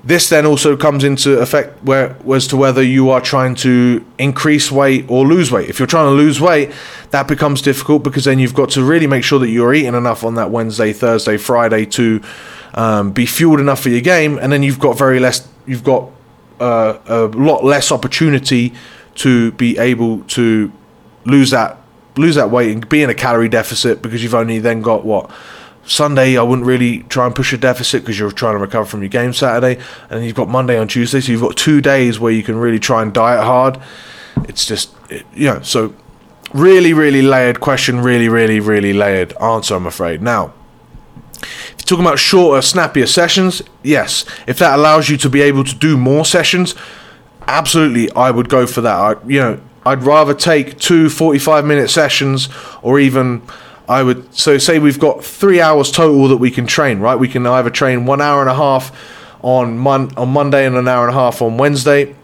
this 0.02 0.28
then 0.28 0.46
also 0.46 0.76
comes 0.76 1.04
into 1.04 1.38
effect 1.38 1.82
where 1.84 2.16
as 2.32 2.46
to 2.48 2.56
whether 2.56 2.82
you 2.82 3.10
are 3.10 3.20
trying 3.20 3.54
to 3.56 4.04
increase 4.18 4.70
weight 4.70 5.04
or 5.08 5.26
lose 5.26 5.52
weight. 5.52 5.68
If 5.68 5.78
you're 5.78 5.86
trying 5.86 6.06
to 6.06 6.14
lose 6.14 6.40
weight, 6.40 6.72
that 7.10 7.28
becomes 7.28 7.60
difficult 7.60 8.02
because 8.02 8.24
then 8.24 8.38
you've 8.38 8.54
got 8.54 8.70
to 8.70 8.84
really 8.84 9.06
make 9.06 9.24
sure 9.24 9.38
that 9.38 9.50
you're 9.50 9.74
eating 9.74 9.94
enough 9.94 10.24
on 10.24 10.36
that 10.36 10.50
Wednesday, 10.50 10.92
Thursday, 10.92 11.36
Friday 11.36 11.84
to 11.86 12.22
um, 12.74 13.12
be 13.12 13.26
fueled 13.26 13.60
enough 13.60 13.82
for 13.82 13.90
your 13.90 14.00
game, 14.00 14.38
and 14.38 14.52
then 14.52 14.62
you've 14.62 14.78
got 14.78 14.96
very 14.96 15.20
less. 15.20 15.46
You've 15.66 15.84
got 15.84 16.10
uh, 16.60 16.98
a 17.06 17.24
lot 17.26 17.64
less 17.64 17.92
opportunity 17.92 18.72
to 19.16 19.52
be 19.52 19.76
able 19.78 20.22
to 20.24 20.72
lose 21.24 21.50
that 21.50 21.76
lose 22.16 22.34
that 22.34 22.50
weight 22.50 22.70
and 22.70 22.88
be 22.88 23.02
in 23.02 23.10
a 23.10 23.14
calorie 23.14 23.48
deficit 23.48 24.02
because 24.02 24.22
you've 24.22 24.34
only 24.34 24.58
then 24.58 24.82
got 24.82 25.04
what 25.04 25.30
Sunday 25.84 26.36
I 26.36 26.42
wouldn't 26.42 26.66
really 26.66 27.02
try 27.04 27.26
and 27.26 27.34
push 27.34 27.52
a 27.52 27.58
deficit 27.58 28.02
because 28.02 28.18
you're 28.18 28.30
trying 28.30 28.54
to 28.54 28.58
recover 28.58 28.84
from 28.84 29.02
your 29.02 29.08
game 29.08 29.32
Saturday 29.32 29.82
and 30.08 30.24
you've 30.24 30.34
got 30.36 30.48
Monday 30.48 30.78
on 30.78 30.88
Tuesday 30.88 31.20
so 31.20 31.32
you've 31.32 31.40
got 31.40 31.56
two 31.56 31.80
days 31.80 32.20
where 32.20 32.32
you 32.32 32.42
can 32.42 32.56
really 32.56 32.78
try 32.78 33.02
and 33.02 33.12
diet 33.12 33.42
hard 33.42 33.80
it's 34.44 34.66
just 34.66 34.94
it, 35.08 35.26
you 35.34 35.46
know 35.46 35.60
so 35.62 35.94
really 36.52 36.92
really 36.92 37.22
layered 37.22 37.60
question 37.60 38.00
really 38.00 38.28
really 38.28 38.60
really 38.60 38.92
layered 38.92 39.32
answer 39.40 39.74
I'm 39.74 39.86
afraid 39.86 40.22
now 40.22 40.52
if 41.42 41.74
you're 41.78 41.86
Talking 41.86 42.06
about 42.06 42.18
shorter, 42.18 42.62
snappier 42.62 43.06
sessions, 43.06 43.62
yes. 43.82 44.24
If 44.46 44.58
that 44.58 44.78
allows 44.78 45.08
you 45.08 45.16
to 45.18 45.30
be 45.30 45.40
able 45.40 45.64
to 45.64 45.74
do 45.74 45.96
more 45.96 46.24
sessions, 46.24 46.74
absolutely, 47.46 48.10
I 48.12 48.30
would 48.30 48.48
go 48.48 48.66
for 48.66 48.80
that. 48.82 48.94
I, 48.94 49.16
you 49.26 49.40
know, 49.40 49.60
I'd 49.84 50.02
rather 50.02 50.34
take 50.34 50.78
two 50.78 51.08
45 51.08 51.64
minute 51.64 51.88
sessions 51.90 52.48
or 52.82 53.00
even 53.00 53.42
I 53.90 54.04
would 54.04 54.32
so 54.32 54.56
say 54.56 54.78
we've 54.78 55.00
got 55.00 55.24
three 55.24 55.60
hours 55.60 55.90
total 55.90 56.28
that 56.28 56.36
we 56.36 56.52
can 56.52 56.64
train, 56.64 57.00
right? 57.00 57.16
We 57.16 57.26
can 57.26 57.44
either 57.44 57.70
train 57.70 58.06
one 58.06 58.20
hour 58.20 58.40
and 58.40 58.48
a 58.48 58.54
half 58.54 58.96
on 59.42 59.76
mon- 59.78 60.16
on 60.16 60.28
Monday 60.28 60.64
and 60.64 60.76
an 60.76 60.86
hour 60.86 61.08
and 61.08 61.16
a 61.16 61.18
half 61.18 61.42
on 61.42 61.56
Wednesday, 61.56 62.14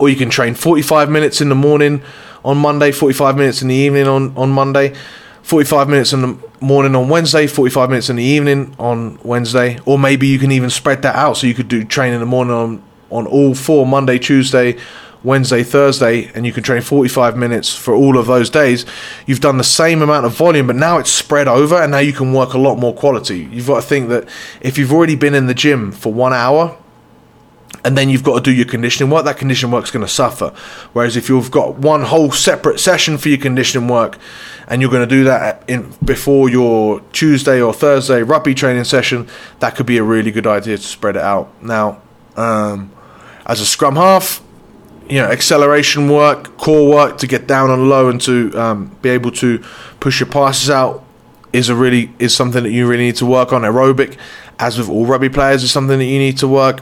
or 0.00 0.08
you 0.08 0.16
can 0.16 0.30
train 0.30 0.54
45 0.54 1.10
minutes 1.10 1.42
in 1.42 1.50
the 1.50 1.54
morning 1.54 2.00
on 2.42 2.56
Monday, 2.56 2.90
45 2.90 3.36
minutes 3.36 3.60
in 3.60 3.68
the 3.68 3.74
evening 3.74 4.08
on, 4.08 4.34
on 4.34 4.50
Monday. 4.50 4.94
45 5.42 5.88
minutes 5.88 6.12
in 6.12 6.22
the 6.22 6.38
morning 6.60 6.94
on 6.94 7.08
Wednesday, 7.08 7.48
45 7.48 7.90
minutes 7.90 8.08
in 8.08 8.16
the 8.16 8.22
evening 8.22 8.74
on 8.78 9.18
Wednesday, 9.24 9.78
or 9.84 9.98
maybe 9.98 10.28
you 10.28 10.38
can 10.38 10.52
even 10.52 10.70
spread 10.70 11.02
that 11.02 11.16
out 11.16 11.36
so 11.36 11.48
you 11.48 11.52
could 11.52 11.66
do 11.68 11.84
train 11.84 12.14
in 12.14 12.20
the 12.20 12.26
morning 12.26 12.54
on, 12.54 12.82
on 13.10 13.26
all 13.26 13.52
four 13.52 13.84
Monday, 13.84 14.20
Tuesday, 14.20 14.78
Wednesday, 15.24 15.62
Thursday, 15.62 16.30
and 16.34 16.44
you 16.44 16.52
can 16.52 16.62
train 16.62 16.82
45 16.82 17.36
minutes 17.36 17.74
for 17.74 17.94
all 17.94 18.18
of 18.18 18.26
those 18.26 18.50
days. 18.50 18.84
You've 19.26 19.40
done 19.40 19.58
the 19.58 19.64
same 19.64 20.02
amount 20.02 20.26
of 20.26 20.34
volume, 20.34 20.66
but 20.66 20.76
now 20.76 20.98
it's 20.98 21.10
spread 21.10 21.48
over, 21.48 21.76
and 21.80 21.92
now 21.92 21.98
you 21.98 22.12
can 22.12 22.32
work 22.32 22.54
a 22.54 22.58
lot 22.58 22.76
more 22.76 22.94
quality. 22.94 23.48
You've 23.52 23.66
got 23.66 23.76
to 23.76 23.82
think 23.82 24.08
that 24.08 24.28
if 24.60 24.78
you've 24.78 24.92
already 24.92 25.16
been 25.16 25.34
in 25.34 25.46
the 25.46 25.54
gym 25.54 25.92
for 25.92 26.12
one 26.12 26.32
hour, 26.32 26.76
and 27.84 27.98
then 27.98 28.08
you've 28.08 28.22
got 28.22 28.36
to 28.36 28.40
do 28.40 28.52
your 28.52 28.66
conditioning 28.66 29.10
work, 29.10 29.24
that 29.24 29.36
conditioning 29.36 29.72
work's 29.72 29.90
going 29.90 30.04
to 30.04 30.12
suffer. 30.12 30.52
Whereas 30.92 31.16
if 31.16 31.28
you've 31.28 31.50
got 31.50 31.78
one 31.78 32.02
whole 32.02 32.30
separate 32.30 32.78
session 32.78 33.18
for 33.18 33.28
your 33.28 33.38
conditioning 33.38 33.88
work, 33.88 34.18
and 34.68 34.80
you're 34.80 34.90
going 34.90 35.06
to 35.06 35.14
do 35.14 35.24
that 35.24 35.64
in 35.68 35.92
before 36.04 36.48
your 36.48 37.00
Tuesday 37.12 37.60
or 37.60 37.72
Thursday 37.74 38.22
rugby 38.22 38.54
training 38.54 38.84
session, 38.84 39.28
that 39.58 39.74
could 39.74 39.86
be 39.86 39.98
a 39.98 40.02
really 40.02 40.30
good 40.30 40.46
idea 40.46 40.76
to 40.76 40.82
spread 40.82 41.16
it 41.16 41.22
out. 41.22 41.50
Now, 41.62 42.00
um, 42.36 42.92
as 43.44 43.60
a 43.60 43.66
scrum 43.66 43.96
half, 43.96 44.40
you 45.08 45.20
know, 45.20 45.26
acceleration 45.26 46.10
work, 46.10 46.56
core 46.56 46.88
work 46.88 47.18
to 47.18 47.26
get 47.26 47.46
down 47.46 47.70
and 47.70 47.88
low 47.88 48.08
and 48.08 48.20
to 48.22 48.52
um, 48.58 48.96
be 49.02 49.10
able 49.10 49.30
to 49.32 49.58
push 50.00 50.20
your 50.20 50.28
passes 50.28 50.70
out 50.70 51.04
is 51.52 51.68
a 51.68 51.74
really 51.74 52.10
is 52.18 52.34
something 52.34 52.62
that 52.62 52.70
you 52.70 52.86
really 52.86 53.04
need 53.04 53.16
to 53.16 53.26
work 53.26 53.52
on. 53.52 53.62
Aerobic, 53.62 54.16
as 54.58 54.78
with 54.78 54.88
all 54.88 55.04
rugby 55.04 55.28
players, 55.28 55.62
is 55.62 55.70
something 55.70 55.98
that 55.98 56.06
you 56.06 56.18
need 56.18 56.38
to 56.38 56.48
work 56.48 56.80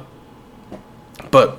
but 1.31 1.59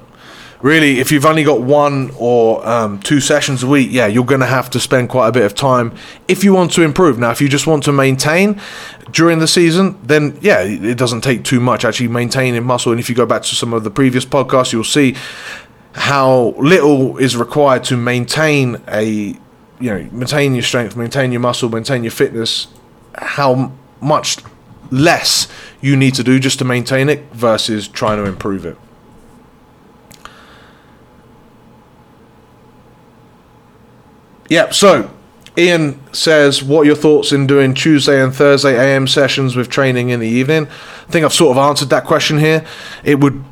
really, 0.62 1.00
if 1.00 1.12
you've 1.12 1.26
only 1.26 1.44
got 1.44 1.62
one 1.62 2.12
or 2.18 2.68
um, 2.68 3.00
two 3.00 3.20
sessions 3.20 3.64
a 3.64 3.68
week, 3.68 3.90
yeah, 3.92 4.08
you're 4.08 4.26
going 4.26 4.42
to 4.42 4.48
have 4.48 4.70
to 4.72 4.80
spend 4.80 5.10
quite 5.10 5.28
a 5.30 5.32
bit 5.32 5.44
of 5.44 5.56
time 5.56 5.94
if 6.28 6.44
you 6.44 6.54
want 6.54 6.72
to 6.74 6.84
improve. 6.84 7.18
Now, 7.18 7.32
if 7.32 7.42
you 7.42 7.50
just 7.50 7.68
want 7.68 7.84
to 7.84 7.92
maintain 7.92 8.62
during 9.12 9.40
the 9.40 9.48
season, 9.48 10.00
then 10.04 10.38
yeah, 10.42 10.62
it 10.62 10.98
doesn't 10.98 11.22
take 11.22 11.44
too 11.44 11.60
much 11.60 11.86
actually 11.86 12.10
maintaining 12.10 12.64
muscle. 12.64 12.92
And 12.92 13.00
if 13.00 13.10
you 13.10 13.16
go 13.16 13.26
back 13.26 13.44
to 13.44 13.56
some 13.56 13.74
of 13.74 13.84
the 13.84 13.92
previous 13.92 14.26
podcasts, 14.26 14.74
you'll 14.74 14.84
see 14.84 15.16
how 15.94 16.54
little 16.58 17.18
is 17.18 17.36
required 17.36 17.84
to 17.86 17.98
maintain 17.98 18.82
a 18.88 19.36
you 19.80 19.90
know 19.90 20.08
maintain 20.12 20.54
your 20.54 20.64
strength, 20.64 20.96
maintain 20.96 21.32
your 21.32 21.42
muscle, 21.42 21.70
maintain 21.70 22.04
your 22.04 22.12
fitness. 22.12 22.68
How 23.16 23.72
much 24.00 24.38
less 24.92 25.48
you 25.80 25.96
need 25.96 26.14
to 26.16 26.24
do 26.24 26.40
just 26.40 26.60
to 26.60 26.66
maintain 26.66 27.10
it 27.10 27.24
versus 27.32 27.88
trying 27.88 28.18
to 28.18 28.26
improve 28.26 28.66
it. 28.66 28.78
Yep. 34.50 34.74
So 34.74 35.10
Ian 35.58 36.00
says, 36.12 36.62
"What 36.62 36.82
are 36.82 36.86
your 36.86 36.96
thoughts 36.96 37.32
in 37.32 37.48
doing 37.48 37.74
Tuesday 37.74 38.22
and 38.22 38.36
Thursday 38.36 38.78
AM 38.78 39.08
sessions 39.08 39.56
with 39.56 39.70
training 39.70 40.10
in 40.10 40.20
the 40.20 40.28
evening?" 40.28 40.68
I 41.08 41.12
think 41.12 41.24
I've 41.24 41.34
sort 41.34 41.58
of 41.58 41.64
answered 41.64 41.90
that 41.90 42.04
question 42.04 42.38
here. 42.38 42.64
It 43.06 43.22
would, 43.22 43.44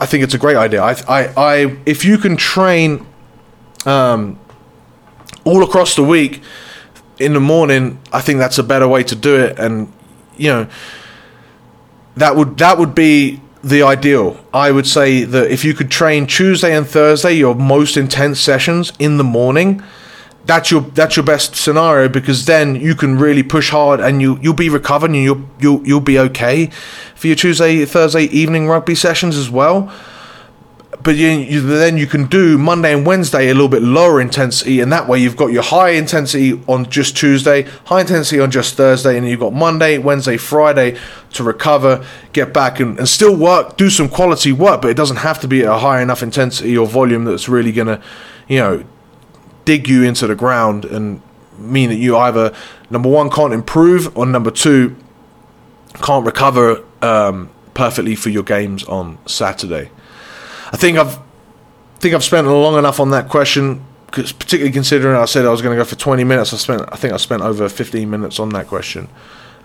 I 0.00 0.06
think 0.06 0.24
it's 0.24 0.34
a 0.34 0.38
great 0.38 0.56
idea. 0.56 0.82
I, 0.82 0.96
I, 1.08 1.26
I 1.36 1.76
if 1.86 2.04
you 2.04 2.18
can 2.18 2.36
train, 2.36 3.06
um, 3.86 4.38
all 5.44 5.62
across 5.62 5.96
the 5.96 6.04
week 6.04 6.42
in 7.18 7.32
the 7.32 7.40
morning, 7.40 8.00
I 8.12 8.20
think 8.20 8.38
that's 8.38 8.58
a 8.58 8.62
better 8.62 8.86
way 8.86 9.02
to 9.04 9.16
do 9.16 9.36
it. 9.36 9.58
And 9.58 9.92
you 10.36 10.48
know, 10.48 10.68
that 12.16 12.36
would 12.36 12.58
that 12.58 12.78
would 12.78 12.94
be 12.94 13.40
the 13.62 13.82
ideal. 13.82 14.42
I 14.54 14.70
would 14.70 14.86
say 14.86 15.24
that 15.24 15.50
if 15.50 15.64
you 15.64 15.74
could 15.74 15.90
train 15.90 16.26
Tuesday 16.26 16.74
and 16.74 16.86
Thursday, 16.86 17.32
your 17.32 17.54
most 17.54 17.96
intense 17.96 18.40
sessions 18.40 18.92
in 18.98 19.16
the 19.16 19.24
morning 19.24 19.82
that's 20.46 20.70
your 20.70 20.80
that's 20.80 21.16
your 21.16 21.24
best 21.24 21.54
scenario 21.54 22.08
because 22.08 22.46
then 22.46 22.76
you 22.76 22.94
can 22.94 23.18
really 23.18 23.42
push 23.42 23.70
hard 23.70 24.00
and 24.00 24.20
you 24.20 24.38
you'll 24.40 24.54
be 24.54 24.68
recovering 24.68 25.14
and 25.14 25.24
you'll 25.24 25.48
you'll 25.58 25.86
you'll 25.86 26.00
be 26.00 26.18
okay 26.18 26.66
for 27.14 27.26
your 27.26 27.36
Tuesday 27.36 27.84
Thursday 27.84 28.24
evening 28.24 28.66
rugby 28.66 28.94
sessions 28.94 29.36
as 29.36 29.50
well. 29.50 29.92
But 31.02 31.16
you, 31.16 31.28
you, 31.28 31.60
then 31.62 31.96
you 31.96 32.06
can 32.06 32.26
do 32.26 32.58
Monday 32.58 32.92
and 32.92 33.06
Wednesday 33.06 33.48
a 33.48 33.54
little 33.54 33.70
bit 33.70 33.80
lower 33.80 34.20
intensity, 34.20 34.80
and 34.80 34.92
that 34.92 35.08
way 35.08 35.18
you've 35.18 35.36
got 35.36 35.46
your 35.46 35.62
high 35.62 35.90
intensity 35.90 36.60
on 36.68 36.90
just 36.90 37.16
Tuesday, 37.16 37.62
high 37.86 38.02
intensity 38.02 38.38
on 38.38 38.50
just 38.50 38.74
Thursday, 38.74 39.16
and 39.16 39.26
you've 39.26 39.40
got 39.40 39.54
Monday, 39.54 39.96
Wednesday, 39.96 40.36
Friday 40.36 40.98
to 41.32 41.42
recover, 41.42 42.04
get 42.34 42.52
back, 42.52 42.80
and, 42.80 42.98
and 42.98 43.08
still 43.08 43.34
work, 43.34 43.78
do 43.78 43.88
some 43.88 44.10
quality 44.10 44.52
work. 44.52 44.82
But 44.82 44.90
it 44.90 44.96
doesn't 44.96 45.18
have 45.18 45.40
to 45.40 45.48
be 45.48 45.62
at 45.62 45.68
a 45.68 45.78
high 45.78 46.02
enough 46.02 46.22
intensity 46.22 46.76
or 46.76 46.86
volume 46.86 47.24
that's 47.24 47.48
really 47.48 47.72
gonna, 47.72 48.02
you 48.46 48.58
know, 48.58 48.84
dig 49.70 49.88
you 49.88 50.02
into 50.02 50.26
the 50.26 50.34
ground 50.34 50.84
and 50.84 51.22
mean 51.56 51.90
that 51.90 51.94
you 51.94 52.16
either 52.16 52.52
number 52.90 53.08
one 53.08 53.30
can't 53.30 53.52
improve 53.52 54.16
or 54.18 54.26
number 54.26 54.50
two 54.50 54.96
can't 56.02 56.26
recover 56.26 56.84
um, 57.02 57.48
perfectly 57.72 58.16
for 58.16 58.30
your 58.30 58.42
games 58.42 58.82
on 58.84 59.16
Saturday. 59.26 59.88
I 60.72 60.76
think 60.76 60.98
I've 60.98 61.20
think 62.00 62.16
I've 62.16 62.24
spent 62.24 62.48
long 62.48 62.76
enough 62.76 62.98
on 62.98 63.10
that 63.10 63.28
question, 63.28 63.84
particularly 64.10 64.72
considering 64.72 65.16
I 65.16 65.26
said 65.26 65.46
I 65.46 65.50
was 65.50 65.62
going 65.62 65.76
to 65.76 65.80
go 65.80 65.84
for 65.84 65.94
20 65.94 66.24
minutes. 66.24 66.52
I 66.52 66.56
spent 66.56 66.82
I 66.90 66.96
think 66.96 67.12
I 67.12 67.16
spent 67.18 67.42
over 67.42 67.68
15 67.68 68.10
minutes 68.10 68.40
on 68.40 68.48
that 68.48 68.66
question. 68.66 69.08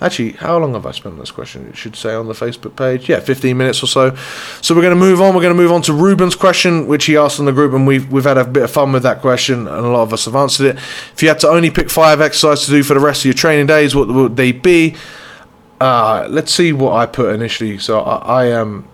Actually, 0.01 0.33
how 0.33 0.57
long 0.57 0.73
have 0.73 0.85
I 0.85 0.91
spent 0.91 1.13
on 1.13 1.19
this 1.19 1.31
question? 1.31 1.67
It 1.69 1.77
should 1.77 1.95
say 1.95 2.13
on 2.13 2.27
the 2.27 2.33
Facebook 2.33 2.75
page. 2.75 3.07
Yeah, 3.07 3.21
15 3.21 3.55
minutes 3.55 3.81
or 3.81 3.87
so. 3.87 4.13
So 4.61 4.75
we're 4.75 4.81
going 4.81 4.93
to 4.93 4.99
move 4.99 5.21
on. 5.21 5.33
We're 5.33 5.41
going 5.41 5.55
to 5.55 5.61
move 5.61 5.71
on 5.71 5.81
to 5.83 5.93
Ruben's 5.93 6.35
question, 6.35 6.87
which 6.87 7.05
he 7.05 7.15
asked 7.15 7.39
in 7.39 7.45
the 7.45 7.53
group, 7.53 7.73
and 7.73 7.87
we've, 7.87 8.11
we've 8.11 8.25
had 8.25 8.37
a 8.37 8.43
bit 8.43 8.63
of 8.63 8.71
fun 8.71 8.91
with 8.91 9.03
that 9.03 9.21
question, 9.21 9.67
and 9.67 9.85
a 9.85 9.89
lot 9.89 10.03
of 10.03 10.11
us 10.11 10.25
have 10.25 10.35
answered 10.35 10.75
it. 10.75 10.75
If 10.75 11.23
you 11.23 11.29
had 11.29 11.39
to 11.39 11.47
only 11.47 11.71
pick 11.71 11.89
five 11.89 12.19
exercises 12.19 12.65
to 12.65 12.71
do 12.71 12.83
for 12.83 12.93
the 12.93 12.99
rest 12.99 13.21
of 13.21 13.25
your 13.25 13.35
training 13.35 13.67
days, 13.67 13.95
what 13.95 14.09
would 14.09 14.35
they 14.35 14.51
be? 14.51 14.95
Uh, 15.79 16.27
let's 16.29 16.53
see 16.53 16.73
what 16.73 16.93
I 16.93 17.05
put 17.05 17.33
initially. 17.33 17.77
So 17.77 18.01
I, 18.01 18.51
um, 18.51 18.87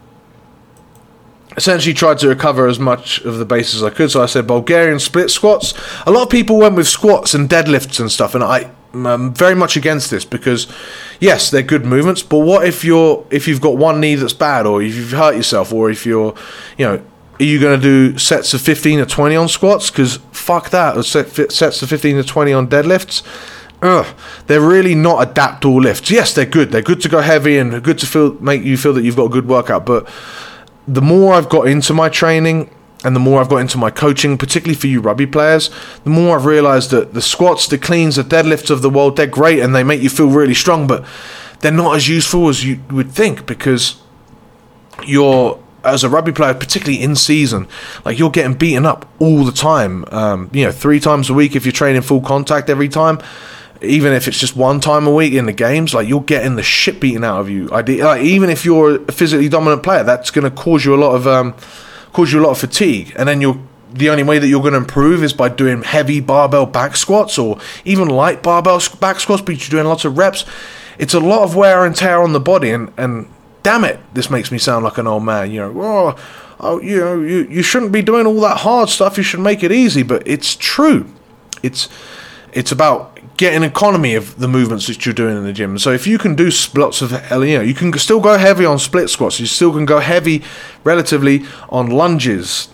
essentially 1.58 1.94
tried 1.94 2.18
to 2.20 2.28
recover 2.28 2.68
as 2.68 2.80
much 2.80 3.20
of 3.22 3.38
the 3.38 3.46
base 3.46 3.76
as 3.76 3.84
I 3.84 3.90
could. 3.90 4.12
So 4.12 4.22
I 4.22 4.26
said 4.26 4.48
Bulgarian 4.48 5.00
split 5.00 5.30
squats. 5.30 5.74
A 6.06 6.12
lot 6.12 6.24
of 6.24 6.30
people 6.30 6.58
went 6.58 6.76
with 6.76 6.88
squats 6.88 7.34
and 7.34 7.50
deadlifts 7.50 8.00
and 8.00 8.12
stuff, 8.12 8.36
and 8.36 8.44
I 8.44 8.72
I'm 8.94 9.34
very 9.34 9.56
much 9.56 9.78
against 9.78 10.12
this 10.12 10.26
because 10.26 10.68
yes, 11.20 11.50
they're 11.50 11.62
good 11.62 11.86
movements, 11.86 12.24
but 12.24 12.40
what 12.40 12.66
if 12.66 12.84
you're 12.84 13.26
if 13.30 13.48
you've 13.48 13.62
got 13.62 13.78
one 13.78 14.00
knee 14.02 14.16
that's 14.16 14.34
bad, 14.34 14.66
or 14.66 14.82
if 14.82 14.96
you've 14.96 15.12
hurt 15.12 15.36
yourself, 15.36 15.72
or 15.72 15.90
if 15.90 16.06
you're, 16.06 16.36
you 16.78 16.86
know, 16.86 17.02
are 17.40 17.44
you 17.44 17.60
going 17.60 17.80
to 17.80 17.82
do 17.82 18.18
sets 18.18 18.54
of 18.54 18.62
15 18.62 19.00
or 19.00 19.06
20 19.06 19.36
on 19.36 19.48
squats? 19.48 19.90
Because 19.90 20.18
fuck 20.32 20.70
that, 20.70 20.98
or 20.98 21.04
set, 21.04 21.52
sets 21.52 21.82
of 21.82 21.90
15 21.90 22.18
to 22.18 22.24
20 22.24 22.54
on 22.54 22.68
deadlifts. 22.68 23.24
Ugh, 23.82 24.06
they're 24.46 24.62
really 24.62 24.94
not 24.94 25.28
adaptable 25.28 25.82
lifts. 25.82 26.12
Yes, 26.12 26.36
they're 26.36 26.46
good. 26.46 26.72
They're 26.72 26.84
good 26.84 27.02
to 27.02 27.10
go 27.10 27.22
heavy 27.22 27.58
and 27.58 27.84
good 27.84 27.98
to 28.00 28.06
feel 28.06 28.34
make 28.34 28.62
you 28.64 28.78
feel 28.78 28.94
that 28.94 29.04
you've 29.04 29.16
got 29.16 29.26
a 29.26 29.30
good 29.30 29.48
workout. 29.48 29.86
But 29.88 30.08
the 30.88 31.02
more 31.02 31.34
I've 31.34 31.50
got 31.50 31.68
into 31.68 31.94
my 31.94 32.10
training, 32.10 32.70
and 33.04 33.16
the 33.16 33.20
more 33.20 33.42
I've 33.42 33.50
got 33.50 33.58
into 33.58 33.78
my 33.78 33.90
coaching, 33.90 34.38
particularly 34.38 34.76
for 34.76 34.88
you 34.88 35.02
rugby 35.02 35.26
players, 35.26 35.70
the 36.04 36.10
more 36.10 36.38
I've 36.38 36.46
realized 36.46 36.92
that 36.92 37.14
the 37.14 37.22
squats, 37.22 37.68
the 37.68 37.78
cleans, 37.78 38.16
the 38.16 38.24
deadlifts 38.24 38.70
of 38.70 38.82
the 38.82 38.90
world, 38.90 39.16
they're 39.16 39.28
great 39.28 39.60
and 39.60 39.76
they 39.76 39.84
make 39.84 40.02
you 40.02 40.10
feel 40.10 40.30
really 40.30 40.54
strong, 40.54 40.86
but 40.86 41.06
they're 41.62 41.72
not 41.72 41.96
as 41.96 42.08
useful 42.08 42.48
as 42.50 42.64
you 42.64 42.80
would 42.92 43.12
think 43.12 43.46
because 43.46 44.02
you're 45.06 45.62
as 45.84 46.04
a 46.04 46.10
rugby 46.10 46.32
player, 46.32 46.54
particularly 46.54 47.02
in 47.02 47.16
season, 47.16 47.68
like 48.06 48.20
you're 48.20 48.30
getting 48.30 48.54
beaten 48.54 48.86
up 48.86 49.12
all 49.20 49.44
the 49.44 49.52
time. 49.52 50.06
Um, 50.12 50.50
you 50.54 50.66
know, 50.66 50.72
three 50.72 51.00
times 51.00 51.30
a 51.30 51.34
week 51.34 51.56
if 51.56 51.66
you're 51.66 51.72
training 51.72 52.04
full 52.04 52.22
contact 52.22 52.70
every 52.70 52.90
time. 52.90 53.20
Even 53.82 54.14
if 54.14 54.28
it's 54.28 54.40
just 54.40 54.56
one 54.56 54.80
time 54.80 55.08
a 55.08 55.12
week 55.12 55.34
in 55.34 55.48
the 55.48 55.54
games, 55.54 55.96
like 55.96 56.08
you're 56.08 56.22
getting 56.22 56.56
the 56.56 56.62
shit 56.62 57.00
beaten 57.00 57.24
out 57.24 57.40
of 57.40 57.50
you. 57.50 57.66
Like, 57.66 57.90
even 57.90 58.52
if 58.52 58.64
you're 58.64 59.02
a 59.06 59.12
physically 59.12 59.50
dominant 59.50 59.82
player, 59.82 60.04
that's 60.04 60.30
going 60.30 60.44
to 60.44 60.56
cause 60.56 60.86
you 60.86 60.94
a 60.94 60.98
lot 60.98 61.16
of 61.16 61.26
um, 61.26 61.56
cause 62.14 62.32
you 62.32 62.40
a 62.40 62.44
lot 62.44 62.52
of 62.52 62.58
fatigue, 62.58 63.14
and 63.18 63.28
then 63.28 63.42
you're 63.42 63.60
the 63.94 64.10
only 64.10 64.24
way 64.24 64.40
that 64.40 64.48
you're 64.48 64.62
going 64.62 64.74
to 64.74 64.80
improve 64.80 65.24
is 65.24 65.34
by 65.34 65.50
doing 65.50 65.84
heavy 65.84 66.22
barbell 66.22 66.66
back 66.66 66.96
squats 66.96 67.38
or 67.38 67.60
even 67.84 68.08
light 68.08 68.42
barbell 68.42 68.82
back 69.00 69.20
squats, 69.20 69.42
but 69.42 69.52
you're 69.60 69.82
doing 69.82 69.90
lots 69.90 70.06
of 70.06 70.18
reps. 70.18 70.46
It's 70.98 71.14
a 71.14 71.20
lot 71.20 71.44
of 71.44 71.56
wear 71.56 71.86
and 71.86 71.96
tear 71.96 72.22
on 72.22 72.34
the 72.34 72.40
body, 72.40 72.70
and, 72.70 72.92
and 72.98 73.28
damn 73.64 73.84
it, 73.84 74.00
this 74.14 74.30
makes 74.30 74.52
me 74.52 74.58
sound 74.58 74.86
like 74.86 74.98
an 74.98 75.08
old 75.08 75.24
man. 75.24 75.52
You 75.52 75.62
know, 75.62 75.82
oh, 75.82 76.16
oh, 76.60 76.82
you 76.82 77.00
know, 77.00 77.22
you, 77.22 77.48
you 77.50 77.62
shouldn't 77.62 77.92
be 77.92 78.02
doing 78.02 78.26
all 78.26 78.40
that 78.42 78.58
hard 78.58 78.90
stuff. 78.90 79.18
You 79.18 79.24
should 79.24 79.40
make 79.40 79.64
it 79.64 79.72
easy, 79.72 80.04
but 80.04 80.24
it's 80.26 80.56
true. 80.56 81.08
It's 81.64 81.90
it's 82.54 82.72
about 82.72 83.20
getting 83.42 83.64
economy 83.64 84.14
of 84.14 84.38
the 84.38 84.48
movements 84.48 84.86
that 84.86 85.04
you're 85.04 85.16
doing 85.16 85.36
in 85.36 85.44
the 85.44 85.52
gym. 85.52 85.76
So 85.80 85.92
if 85.92 86.06
you 86.06 86.20
can 86.20 86.36
do 86.36 86.52
splits 86.52 87.02
of, 87.02 87.12
you 87.12 87.58
know, 87.58 87.62
you 87.62 87.74
can 87.74 87.92
still 87.98 88.20
go 88.20 88.38
heavy 88.38 88.66
on 88.66 88.78
split 88.78 89.10
squats. 89.10 89.40
You 89.40 89.48
still 89.48 89.74
can 89.74 89.84
go 89.84 89.98
heavy, 89.98 90.44
relatively, 90.84 91.46
on 91.70 91.90
lunges. 91.90 92.70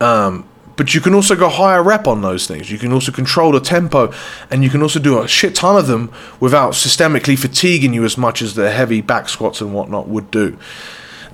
Um, 0.00 0.48
but 0.76 0.94
you 0.94 1.02
can 1.02 1.12
also 1.12 1.36
go 1.36 1.50
higher 1.50 1.82
rep 1.82 2.06
on 2.06 2.22
those 2.22 2.46
things. 2.46 2.70
You 2.70 2.78
can 2.78 2.90
also 2.90 3.12
control 3.12 3.52
the 3.52 3.60
tempo, 3.60 4.14
and 4.50 4.64
you 4.64 4.70
can 4.70 4.80
also 4.80 4.98
do 4.98 5.20
a 5.20 5.28
shit 5.28 5.54
ton 5.54 5.76
of 5.76 5.88
them 5.88 6.10
without 6.40 6.72
systemically 6.72 7.38
fatiguing 7.38 7.92
you 7.92 8.02
as 8.06 8.16
much 8.16 8.40
as 8.40 8.54
the 8.54 8.70
heavy 8.70 9.02
back 9.02 9.28
squats 9.28 9.60
and 9.60 9.74
whatnot 9.74 10.08
would 10.08 10.30
do. 10.30 10.56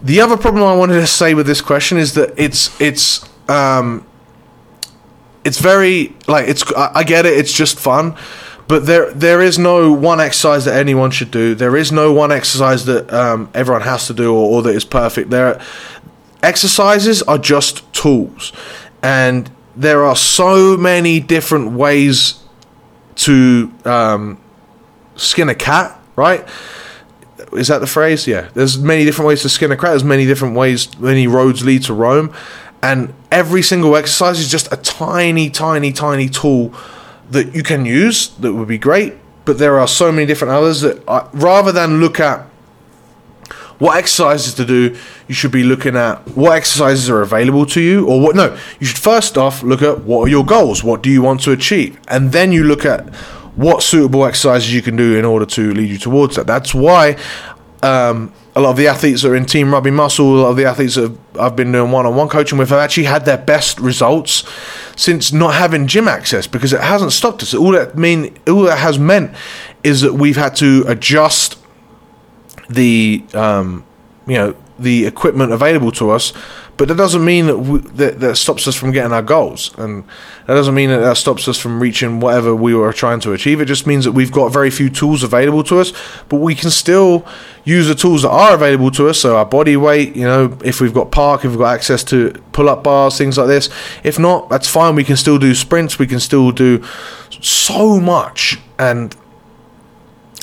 The 0.03 0.21
other 0.21 0.37
problem 0.37 0.65
I 0.65 0.75
wanted 0.75 0.95
to 0.95 1.07
say 1.07 1.33
with 1.33 1.47
this 1.47 1.61
question 1.61 1.97
is 1.97 2.15
that 2.15 2.35
it's 2.37 2.81
it's 2.81 3.25
um, 3.49 4.05
it's 5.47 5.61
very 5.61 6.15
like 6.27 6.49
it's 6.49 6.65
I 6.77 7.05
get 7.05 7.25
it 7.25 7.39
it's 7.39 7.53
just 7.53 7.79
fun 7.79 8.17
but 8.69 8.87
there 8.87 9.13
there 9.13 9.41
is 9.41 9.59
no 9.59 9.93
one 9.93 10.21
exercise 10.21 10.65
that 10.65 10.75
anyone 10.75 11.11
should 11.11 11.31
do. 11.31 11.55
There 11.55 11.77
is 11.77 11.93
no 11.93 12.13
one 12.13 12.33
exercise 12.33 12.85
that 12.87 13.13
um, 13.13 13.49
everyone 13.55 13.83
has 13.83 14.09
to 14.09 14.15
do 14.15 14.35
or, 14.35 14.57
or 14.57 14.63
that 14.63 14.75
is 14.75 14.85
perfect. 14.85 15.31
There 15.31 15.61
exercises 16.43 17.23
are 17.23 17.39
just 17.39 17.91
tools 17.93 18.53
and 19.03 19.51
there 19.77 20.05
are 20.05 20.17
so 20.17 20.77
many 20.77 21.21
different 21.21 21.73
ways 21.73 22.43
to 23.17 23.73
um, 23.85 24.41
skin 25.15 25.49
a 25.49 25.55
cat 25.55 26.01
right? 26.17 26.47
Is 27.53 27.69
that 27.69 27.79
the 27.79 27.87
phrase? 27.87 28.27
Yeah. 28.27 28.49
There's 28.55 28.79
many 28.79 29.05
different 29.05 29.29
ways 29.29 29.43
to 29.43 29.49
skin 29.49 29.71
a 29.71 29.77
cat. 29.77 29.91
There's 29.91 30.05
many 30.05 30.27
different 30.27 30.57
ways 30.57 30.99
many 30.99 31.27
roads 31.27 31.65
lead 31.65 31.85
to 31.85 31.95
rome 31.95 32.35
and 32.83 33.13
every 33.31 33.63
single 33.63 33.97
exercise 33.97 34.39
is 34.39 34.51
just 34.51 34.73
a 34.73 34.77
tiny, 34.77 35.51
tiny, 35.51 35.93
tiny 35.93 36.29
tool 36.29 36.73
that 37.31 37.55
you 37.55 37.63
can 37.63 37.85
use 37.85 38.29
that 38.39 38.53
would 38.53 38.69
be 38.69 38.79
great. 38.79 39.15
But 39.45 39.59
there 39.59 39.79
are 39.79 39.89
so 39.89 40.11
many 40.11 40.27
different 40.27 40.55
others 40.55 40.81
that 40.81 41.09
I, 41.09 41.29
rather 41.33 41.73
than 41.73 42.01
look 42.01 42.21
at 42.21 42.47
what 43.79 43.99
exercises 43.99 44.55
to 44.55 44.65
do, 44.65 44.97
you 45.29 45.35
should 45.35 45.53
be 45.53 45.63
looking 45.63 45.97
at 45.97 46.27
what 46.37 46.57
exercises 46.57 47.11
are 47.11 47.21
available 47.21 47.67
to 47.67 47.81
you, 47.81 48.07
or 48.07 48.21
what. 48.21 48.35
No, 48.35 48.57
you 48.81 48.87
should 48.87 48.99
first 48.99 49.37
off 49.37 49.63
look 49.63 49.83
at 49.83 50.03
what 50.05 50.23
are 50.23 50.29
your 50.29 50.45
goals, 50.45 50.83
what 50.83 51.03
do 51.03 51.11
you 51.11 51.23
want 51.23 51.43
to 51.43 51.53
achieve, 51.53 52.01
and 52.09 52.33
then 52.33 52.53
you 52.53 52.65
look 52.65 52.85
at 52.85 53.15
what 53.55 53.83
suitable 53.83 54.25
exercises 54.25 54.73
you 54.73 54.83
can 54.83 54.97
do 54.97 55.19
in 55.19 55.25
order 55.25 55.47
to 55.47 55.73
lead 55.73 55.89
you 55.89 55.99
towards 55.99 56.37
that. 56.37 56.47
That's 56.47 56.75
why 56.75 57.17
um, 57.83 58.33
a 58.57 58.61
lot 58.61 58.71
of 58.71 58.79
the 58.79 58.87
athletes 58.87 59.21
that 59.21 59.31
are 59.31 59.37
in 59.37 59.45
Team 59.45 59.71
Rugby 59.71 59.91
Muscle, 59.91 60.35
a 60.35 60.41
lot 60.41 60.49
of 60.49 60.57
the 60.57 60.65
athletes 60.65 60.95
that 60.95 61.15
I've 61.39 61.55
been 61.55 61.73
doing 61.73 61.93
one-on-one 61.93 62.31
coaching 62.31 62.57
with 62.57 62.71
have 62.71 62.79
actually 62.79 63.05
had 63.05 63.27
their 63.27 63.37
best 63.37 63.79
results 63.79 64.45
since 64.97 65.31
not 65.31 65.55
having 65.55 65.87
gym 65.87 66.09
access 66.09 66.47
because 66.47 66.73
it 66.73 66.81
hasn't 66.81 67.13
stopped 67.13 67.43
us. 67.43 67.53
All 67.53 67.73
that 67.73 67.99
mean, 67.99 68.39
all 68.49 68.63
that 68.63 68.79
has 68.79 68.99
meant 68.99 69.37
is 69.85 70.01
that 70.01 70.15
we've 70.15 70.39
had 70.39 70.57
to 70.57 70.85
adjust 70.89 71.59
the, 72.71 73.23
um, 73.35 73.85
you 74.27 74.37
know, 74.37 74.57
the 74.79 75.05
equipment 75.05 75.53
available 75.53 75.93
to 75.93 76.11
us 76.11 76.33
but 76.77 76.89
that 76.89 76.97
doesn't 76.97 77.25
mean 77.25 77.47
that, 77.47 77.59
we, 77.59 77.79
that 77.79 78.21
that 78.21 78.37
stops 78.37 78.69
us 78.69 78.75
from 78.75 78.93
getting 78.93 79.13
our 79.13 79.23
goals, 79.23 79.77
and 79.79 80.05
that 80.47 80.55
doesn't 80.55 80.75
mean 80.75 80.91
that 80.91 80.99
that 80.99 81.17
stops 81.17 81.49
us 81.49 81.59
from 81.59 81.81
reaching 81.81 82.21
whatever 82.21 82.55
we 82.55 82.75
were 82.75 82.93
trying 82.93 83.21
to 83.21 83.33
achieve. 83.33 83.61
It 83.61 83.65
just 83.65 83.87
means 83.87 84.05
that 84.05 84.13
we've 84.13 84.33
got 84.33 84.53
very 84.53 84.71
few 84.71 84.91
tools 84.91 85.23
available 85.23 85.65
to 85.65 85.79
us, 85.79 85.93
but 86.29 86.37
we 86.39 86.55
can 86.55 86.71
still 86.71 87.27
use 87.65 87.89
the 87.89 87.95
tools 87.95 88.23
that 88.23 88.31
are 88.31 88.55
available 88.55 88.91
to 88.93 89.09
us. 89.09 89.21
So 89.21 89.37
our 89.37 89.47
body 89.47 89.77
weight, 89.77 90.15
you 90.15 90.25
know, 90.25 90.57
if 90.65 90.81
we've 90.81 90.95
got 90.95 91.11
park, 91.11 91.45
if 91.45 91.51
we've 91.51 91.59
got 91.59 91.75
access 91.75 92.05
to 92.05 92.31
pull-up 92.53 92.85
bars, 92.85 93.19
things 93.19 93.39
like 93.39 93.49
this. 93.49 93.69
If 94.05 94.19
not, 94.19 94.49
that's 94.49 94.69
fine. 94.69 94.95
We 94.95 95.05
can 95.05 95.17
still 95.17 95.39
do 95.39 95.55
sprints. 95.55 95.99
We 95.99 96.07
can 96.07 96.21
still 96.21 96.53
do 96.53 96.85
so 97.41 97.99
much, 98.01 98.59
and 98.79 99.17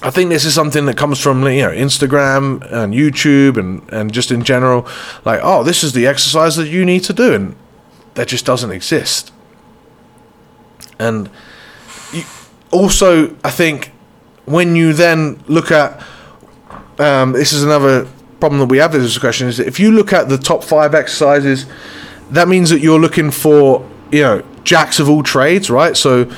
I 0.03 0.09
think 0.09 0.29
this 0.29 0.43
is 0.43 0.53
something 0.53 0.85
that 0.87 0.97
comes 0.97 1.19
from 1.19 1.43
you 1.47 1.61
know 1.61 1.71
Instagram 1.71 2.61
and 2.71 2.93
YouTube 2.93 3.57
and 3.57 3.89
and 3.91 4.11
just 4.11 4.31
in 4.31 4.43
general, 4.43 4.85
like 5.23 5.39
oh 5.41 5.63
this 5.63 5.83
is 5.83 5.93
the 5.93 6.07
exercise 6.07 6.57
that 6.57 6.67
you 6.67 6.83
need 6.83 7.03
to 7.05 7.13
do, 7.13 7.33
and 7.33 7.55
that 8.15 8.27
just 8.27 8.45
doesn't 8.45 8.71
exist. 8.71 9.31
And 10.99 11.29
you, 12.11 12.23
also, 12.71 13.35
I 13.43 13.49
think 13.49 13.91
when 14.45 14.75
you 14.75 14.91
then 14.91 15.41
look 15.47 15.71
at 15.71 16.03
um, 16.99 17.31
this 17.31 17.53
is 17.53 17.63
another 17.63 18.05
problem 18.41 18.59
that 18.59 18.67
we 18.67 18.79
have 18.79 18.91
with 18.91 19.03
this 19.03 19.17
question 19.17 19.47
is 19.47 19.55
that 19.57 19.67
if 19.67 19.79
you 19.79 19.91
look 19.91 20.11
at 20.11 20.27
the 20.27 20.37
top 20.37 20.65
five 20.65 20.93
exercises, 20.93 21.65
that 22.31 22.49
means 22.49 22.69
that 22.69 22.81
you're 22.81 22.99
looking 22.99 23.31
for 23.31 23.89
you 24.11 24.21
know 24.21 24.43
jacks 24.65 24.99
of 24.99 25.09
all 25.09 25.23
trades, 25.23 25.69
right? 25.69 25.95
So 25.95 26.29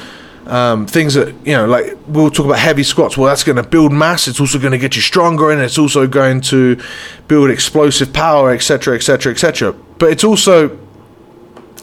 um, 0.47 0.85
things 0.85 1.15
that 1.15 1.29
you 1.45 1.53
know, 1.53 1.65
like 1.65 1.97
we'll 2.07 2.29
talk 2.29 2.45
about 2.45 2.59
heavy 2.59 2.83
squats. 2.83 3.17
Well, 3.17 3.27
that's 3.27 3.43
going 3.43 3.55
to 3.57 3.63
build 3.63 3.91
mass. 3.91 4.27
It's 4.27 4.39
also 4.39 4.59
going 4.59 4.71
to 4.71 4.77
get 4.77 4.95
you 4.95 5.01
stronger, 5.01 5.51
and 5.51 5.61
it's 5.61 5.77
also 5.77 6.07
going 6.07 6.41
to 6.41 6.79
build 7.27 7.49
explosive 7.49 8.13
power, 8.13 8.51
etc., 8.51 8.95
etc., 8.95 9.31
etc. 9.31 9.73
But 9.97 10.11
it's 10.11 10.23
also, 10.23 10.77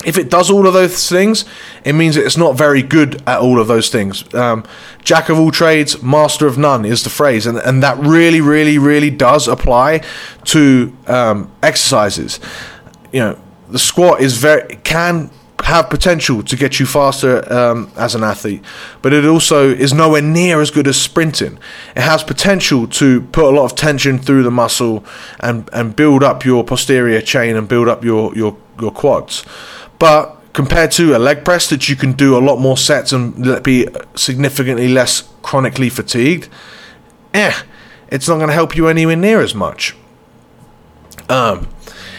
if 0.05 0.17
it 0.17 0.31
does 0.31 0.51
all 0.51 0.67
of 0.67 0.75
those 0.75 1.09
things, 1.09 1.45
it 1.85 1.95
means 1.95 2.15
that 2.15 2.25
it's 2.25 2.37
not 2.37 2.57
very 2.57 2.83
good 2.83 3.23
at 3.27 3.41
all 3.41 3.61
of 3.61 3.67
those 3.67 3.89
things. 3.89 4.33
Um, 4.35 4.65
Jack 5.03 5.29
of 5.29 5.39
all 5.39 5.51
trades, 5.51 6.03
master 6.03 6.47
of 6.47 6.57
none 6.57 6.85
is 6.85 7.03
the 7.03 7.11
phrase, 7.11 7.47
and 7.47 7.59
and 7.59 7.83
that 7.83 7.99
really, 7.99 8.41
really, 8.41 8.79
really 8.79 9.11
does 9.11 9.49
apply 9.49 10.03
to 10.45 10.97
um, 11.07 11.51
exercises. 11.63 12.39
You 13.13 13.21
know, 13.21 13.41
the 13.69 13.79
squat 13.79 14.21
is 14.21 14.37
very 14.37 14.77
can 14.77 15.31
have 15.73 15.89
potential 15.89 16.43
to 16.43 16.55
get 16.55 16.79
you 16.79 16.85
faster 16.85 17.51
um, 17.51 17.91
as 17.97 18.15
an 18.15 18.23
athlete, 18.23 18.63
but 19.01 19.13
it 19.15 19.25
also 19.25 19.71
is 19.71 19.95
nowhere 19.95 20.21
near 20.21 20.61
as 20.61 20.71
good 20.71 20.87
as 20.87 21.01
sprinting. 21.01 21.59
It 21.97 22.03
has 22.03 22.23
potential 22.23 22.87
to 22.89 23.23
put 23.33 23.45
a 23.45 23.57
lot 23.57 23.65
of 23.65 23.75
tension 23.75 24.19
through 24.19 24.43
the 24.43 24.51
muscle 24.51 25.03
and, 25.41 25.69
and 25.73 25.97
build 25.97 26.23
up 26.23 26.45
your 26.45 26.63
posterior 26.63 27.23
chain 27.23 27.57
and 27.57 27.67
build 27.67 27.89
up 27.89 28.05
your, 28.05 28.35
your, 28.37 28.55
your 28.81 28.93
quads. 28.93 29.45
But 29.99 30.37
compared 30.53 30.91
to 30.93 31.17
a 31.17 31.19
leg 31.19 31.43
press 31.43 31.71
that 31.71 31.89
you 31.89 31.97
can 31.97 32.13
do 32.13 32.37
a 32.37 32.43
lot 32.49 32.59
more 32.59 32.77
sets 32.77 33.11
and 33.13 33.63
be 33.63 33.89
significantly 34.15 34.89
less 34.89 35.27
chronically 35.43 35.89
fatigued, 35.89 36.51
eh, 37.33 37.55
it's 38.11 38.29
not 38.29 38.37
going 38.37 38.49
to 38.49 38.55
help 38.55 38.77
you 38.77 38.89
anywhere 38.89 39.17
near 39.17 39.41
as 39.41 39.55
much. 39.55 39.97
Um, 41.31 41.69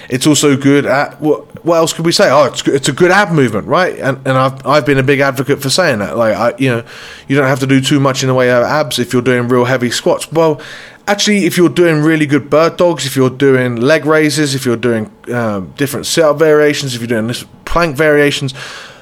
it's 0.10 0.28
also 0.28 0.58
good 0.58 0.86
at 0.86 1.20
what? 1.22 1.64
What 1.64 1.78
else 1.78 1.94
could 1.94 2.06
we 2.06 2.12
say? 2.12 2.30
Oh, 2.30 2.46
it's 2.46 2.68
it's 2.68 2.90
a 2.90 2.92
good 2.92 3.12
ab 3.12 3.32
movement, 3.32 3.68
right? 3.68 3.98
And 3.98 4.18
and 4.28 4.38
I've 4.38 4.66
I've 4.66 4.86
been 4.86 4.98
a 4.98 5.04
big 5.04 5.22
advocate 5.22 5.62
for 5.62 5.70
saying 5.70 6.00
that. 6.00 6.18
Like 6.18 6.36
I, 6.36 6.54
you 6.58 6.70
know, 6.70 6.86
you 7.28 7.36
don't 7.36 7.48
have 7.48 7.62
to 7.62 7.68
do 7.68 7.80
too 7.80 8.00
much 8.00 8.22
in 8.22 8.28
the 8.28 8.34
way 8.34 8.52
of 8.52 8.64
abs 8.64 9.00
if 9.00 9.14
you're 9.14 9.22
doing 9.22 9.48
real 9.48 9.66
heavy 9.66 9.90
squats. 9.90 10.32
Well, 10.32 10.62
actually, 11.08 11.46
if 11.46 11.58
you're 11.58 11.70
doing 11.70 12.04
really 12.04 12.26
good 12.26 12.50
bird 12.50 12.78
dogs, 12.78 13.06
if 13.06 13.16
you're 13.16 13.30
doing 13.30 13.78
leg 13.78 14.06
raises, 14.06 14.56
if 14.56 14.66
you're 14.66 14.76
doing 14.76 15.12
um, 15.34 15.74
different 15.78 16.06
sit 16.06 16.24
up 16.24 16.38
variations, 16.38 16.96
if 16.96 17.02
you're 17.02 17.22
doing 17.22 17.34
plank 17.64 17.96
variations, 17.96 18.54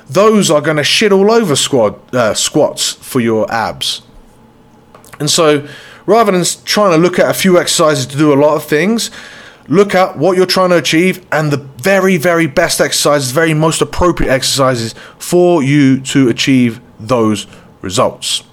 those 0.07 0.51
are 0.51 0.61
going 0.61 0.77
to 0.77 0.83
shit 0.83 1.11
all 1.11 1.31
over 1.31 1.55
squat 1.55 2.13
uh, 2.13 2.33
squats 2.33 2.93
for 2.93 3.19
your 3.19 3.51
abs. 3.51 4.03
And 5.19 5.29
so, 5.29 5.67
rather 6.05 6.31
than 6.31 6.43
trying 6.65 6.91
to 6.91 6.97
look 6.97 7.17
at 7.17 7.29
a 7.29 7.33
few 7.33 7.59
exercises 7.59 8.05
to 8.07 8.17
do 8.17 8.33
a 8.33 8.35
lot 8.35 8.55
of 8.55 8.63
things 8.63 9.09
look 9.71 9.95
at 9.95 10.17
what 10.17 10.36
you're 10.36 10.45
trying 10.45 10.69
to 10.69 10.75
achieve 10.75 11.25
and 11.31 11.49
the 11.49 11.57
very, 11.57 12.17
very 12.17 12.45
best 12.45 12.81
exercises, 12.81 13.31
very 13.31 13.53
most 13.53 13.81
appropriate 13.81 14.29
exercises 14.29 14.93
for 15.17 15.63
you 15.63 16.01
to 16.01 16.27
achieve 16.27 16.81
those 16.99 17.47
results. 17.81 18.43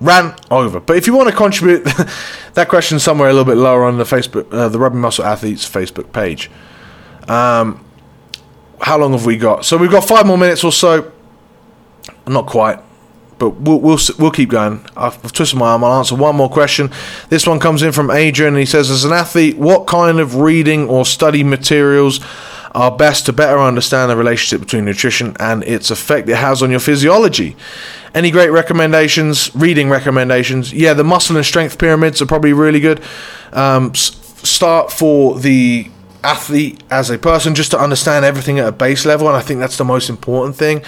Ran 0.00 0.34
over. 0.50 0.80
But 0.80 0.98
if 0.98 1.06
you 1.06 1.14
want 1.14 1.30
to 1.30 1.34
contribute 1.34 1.84
that 2.54 2.68
question 2.68 2.98
somewhere 2.98 3.30
a 3.30 3.32
little 3.32 3.50
bit 3.50 3.56
lower 3.56 3.84
on 3.84 3.96
the 3.96 4.04
Facebook, 4.04 4.52
uh, 4.52 4.68
the 4.68 4.78
Rugby 4.78 4.98
Muscle 4.98 5.24
Athletes 5.24 5.68
Facebook 5.68 6.12
page. 6.12 6.50
Um, 7.26 7.82
how 8.82 8.98
long 8.98 9.12
have 9.12 9.24
we 9.24 9.38
got? 9.38 9.64
So 9.64 9.78
we've 9.78 9.90
got 9.90 10.04
five 10.04 10.26
more 10.26 10.36
minutes 10.36 10.62
or 10.62 10.72
so. 10.72 11.10
Not 12.26 12.46
quite 12.46 12.80
but 13.38 13.50
we'll, 13.50 13.80
we'll, 13.80 13.98
we'll 14.18 14.30
keep 14.30 14.50
going. 14.50 14.84
I've, 14.96 15.22
I've 15.24 15.32
twisted 15.32 15.58
my 15.58 15.70
arm. 15.70 15.84
I'll 15.84 15.98
answer 15.98 16.14
one 16.14 16.36
more 16.36 16.50
question. 16.50 16.90
This 17.28 17.46
one 17.46 17.58
comes 17.58 17.82
in 17.82 17.92
from 17.92 18.10
Adrian, 18.10 18.54
and 18.54 18.60
he 18.60 18.66
says, 18.66 18.90
As 18.90 19.04
an 19.04 19.12
athlete, 19.12 19.56
what 19.56 19.86
kind 19.86 20.20
of 20.20 20.36
reading 20.36 20.88
or 20.88 21.04
study 21.04 21.42
materials 21.44 22.20
are 22.74 22.96
best 22.96 23.26
to 23.26 23.32
better 23.32 23.58
understand 23.58 24.10
the 24.10 24.16
relationship 24.16 24.60
between 24.60 24.84
nutrition 24.84 25.36
and 25.38 25.62
its 25.64 25.90
effect 25.90 26.28
it 26.28 26.36
has 26.36 26.62
on 26.62 26.70
your 26.70 26.80
physiology? 26.80 27.56
Any 28.14 28.30
great 28.30 28.50
recommendations, 28.50 29.54
reading 29.54 29.88
recommendations? 29.88 30.72
Yeah, 30.72 30.94
the 30.94 31.04
muscle 31.04 31.36
and 31.36 31.46
strength 31.46 31.78
pyramids 31.78 32.20
are 32.20 32.26
probably 32.26 32.52
really 32.52 32.80
good. 32.80 33.02
Um, 33.52 33.94
start 33.94 34.92
for 34.92 35.38
the 35.38 35.90
athlete 36.24 36.82
as 36.90 37.10
a 37.10 37.18
person 37.18 37.54
just 37.54 37.70
to 37.72 37.78
understand 37.78 38.24
everything 38.24 38.58
at 38.58 38.68
a 38.68 38.72
base 38.72 39.04
level 39.04 39.28
and 39.28 39.36
i 39.36 39.40
think 39.40 39.58
that's 39.60 39.76
the 39.76 39.84
most 39.84 40.08
important 40.08 40.56
thing. 40.56 40.82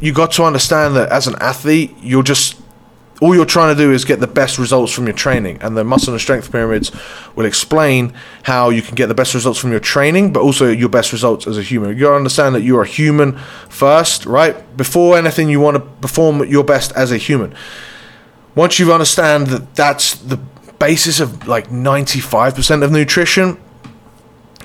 You 0.00 0.12
got 0.12 0.32
to 0.32 0.44
understand 0.44 0.96
that 0.96 1.10
as 1.10 1.26
an 1.26 1.36
athlete 1.40 1.94
you're 2.00 2.22
just 2.22 2.60
all 3.20 3.34
you're 3.34 3.44
trying 3.44 3.74
to 3.74 3.80
do 3.80 3.92
is 3.92 4.04
get 4.04 4.18
the 4.18 4.26
best 4.26 4.58
results 4.58 4.92
from 4.92 5.06
your 5.06 5.14
training 5.14 5.58
and 5.60 5.76
the 5.76 5.84
muscle 5.84 6.14
and 6.14 6.20
strength 6.20 6.50
pyramids 6.50 6.90
will 7.36 7.44
explain 7.44 8.14
how 8.44 8.70
you 8.70 8.80
can 8.80 8.94
get 8.94 9.08
the 9.08 9.14
best 9.14 9.34
results 9.34 9.58
from 9.58 9.70
your 9.70 9.80
training 9.80 10.32
but 10.32 10.40
also 10.40 10.70
your 10.70 10.88
best 10.88 11.12
results 11.12 11.46
as 11.46 11.58
a 11.58 11.62
human. 11.62 11.90
You 11.90 12.04
got 12.04 12.10
to 12.10 12.16
understand 12.16 12.54
that 12.54 12.62
you're 12.62 12.82
a 12.82 12.86
human 12.86 13.36
first 13.68 14.24
right? 14.24 14.76
Before 14.76 15.18
anything 15.18 15.50
you 15.50 15.60
want 15.60 15.76
to 15.76 15.80
perform 15.80 16.44
your 16.48 16.64
best 16.64 16.92
as 16.92 17.12
a 17.12 17.18
human. 17.18 17.54
Once 18.54 18.78
you 18.78 18.92
understand 18.92 19.48
that 19.48 19.74
that's 19.74 20.14
the 20.14 20.38
basis 20.78 21.20
of 21.20 21.46
like 21.46 21.68
95% 21.68 22.82
of 22.82 22.90
nutrition 22.90 23.58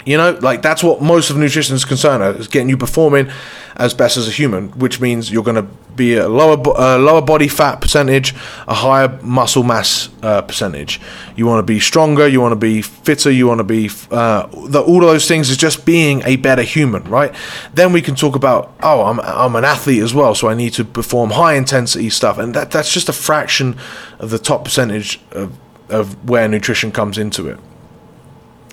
you 0.05 0.17
know, 0.17 0.37
like 0.41 0.61
that's 0.61 0.83
what 0.83 1.01
most 1.01 1.29
of 1.29 1.37
nutrition 1.37 1.75
is 1.75 1.83
concerned 1.83 2.39
is 2.39 2.47
getting 2.47 2.69
you 2.69 2.77
performing 2.77 3.29
as 3.77 3.93
best 3.93 4.17
as 4.17 4.27
a 4.27 4.31
human, 4.31 4.69
which 4.79 5.01
means 5.01 5.31
you're 5.31 5.43
going 5.43 5.55
to 5.55 5.67
be 5.95 6.15
a 6.15 6.29
lower 6.29 6.55
lower 6.55 7.21
body 7.21 7.47
fat 7.47 7.81
percentage, 7.81 8.33
a 8.67 8.73
higher 8.73 9.19
muscle 9.23 9.63
mass 9.63 10.09
uh, 10.21 10.41
percentage. 10.43 11.01
You 11.35 11.47
want 11.47 11.59
to 11.59 11.73
be 11.73 11.79
stronger, 11.79 12.27
you 12.27 12.39
want 12.39 12.51
to 12.51 12.55
be 12.57 12.81
fitter, 12.81 13.31
you 13.31 13.47
want 13.47 13.59
to 13.59 13.63
be 13.63 13.89
uh, 14.11 14.47
the, 14.67 14.81
all 14.81 15.03
of 15.03 15.09
those 15.09 15.27
things 15.27 15.49
is 15.49 15.57
just 15.57 15.85
being 15.85 16.21
a 16.23 16.35
better 16.35 16.61
human, 16.61 17.03
right? 17.05 17.33
Then 17.73 17.91
we 17.91 18.01
can 18.01 18.15
talk 18.15 18.35
about 18.35 18.73
oh, 18.83 19.05
I'm 19.05 19.19
I'm 19.21 19.55
an 19.55 19.65
athlete 19.65 20.03
as 20.03 20.13
well, 20.13 20.35
so 20.35 20.47
I 20.49 20.53
need 20.53 20.73
to 20.73 20.85
perform 20.85 21.31
high 21.31 21.55
intensity 21.55 22.09
stuff, 22.09 22.37
and 22.37 22.53
that 22.53 22.71
that's 22.71 22.93
just 22.93 23.09
a 23.09 23.13
fraction 23.13 23.77
of 24.19 24.29
the 24.29 24.39
top 24.39 24.65
percentage 24.65 25.19
of 25.31 25.57
of 25.89 26.29
where 26.29 26.47
nutrition 26.47 26.91
comes 26.91 27.17
into 27.17 27.47
it. 27.47 27.59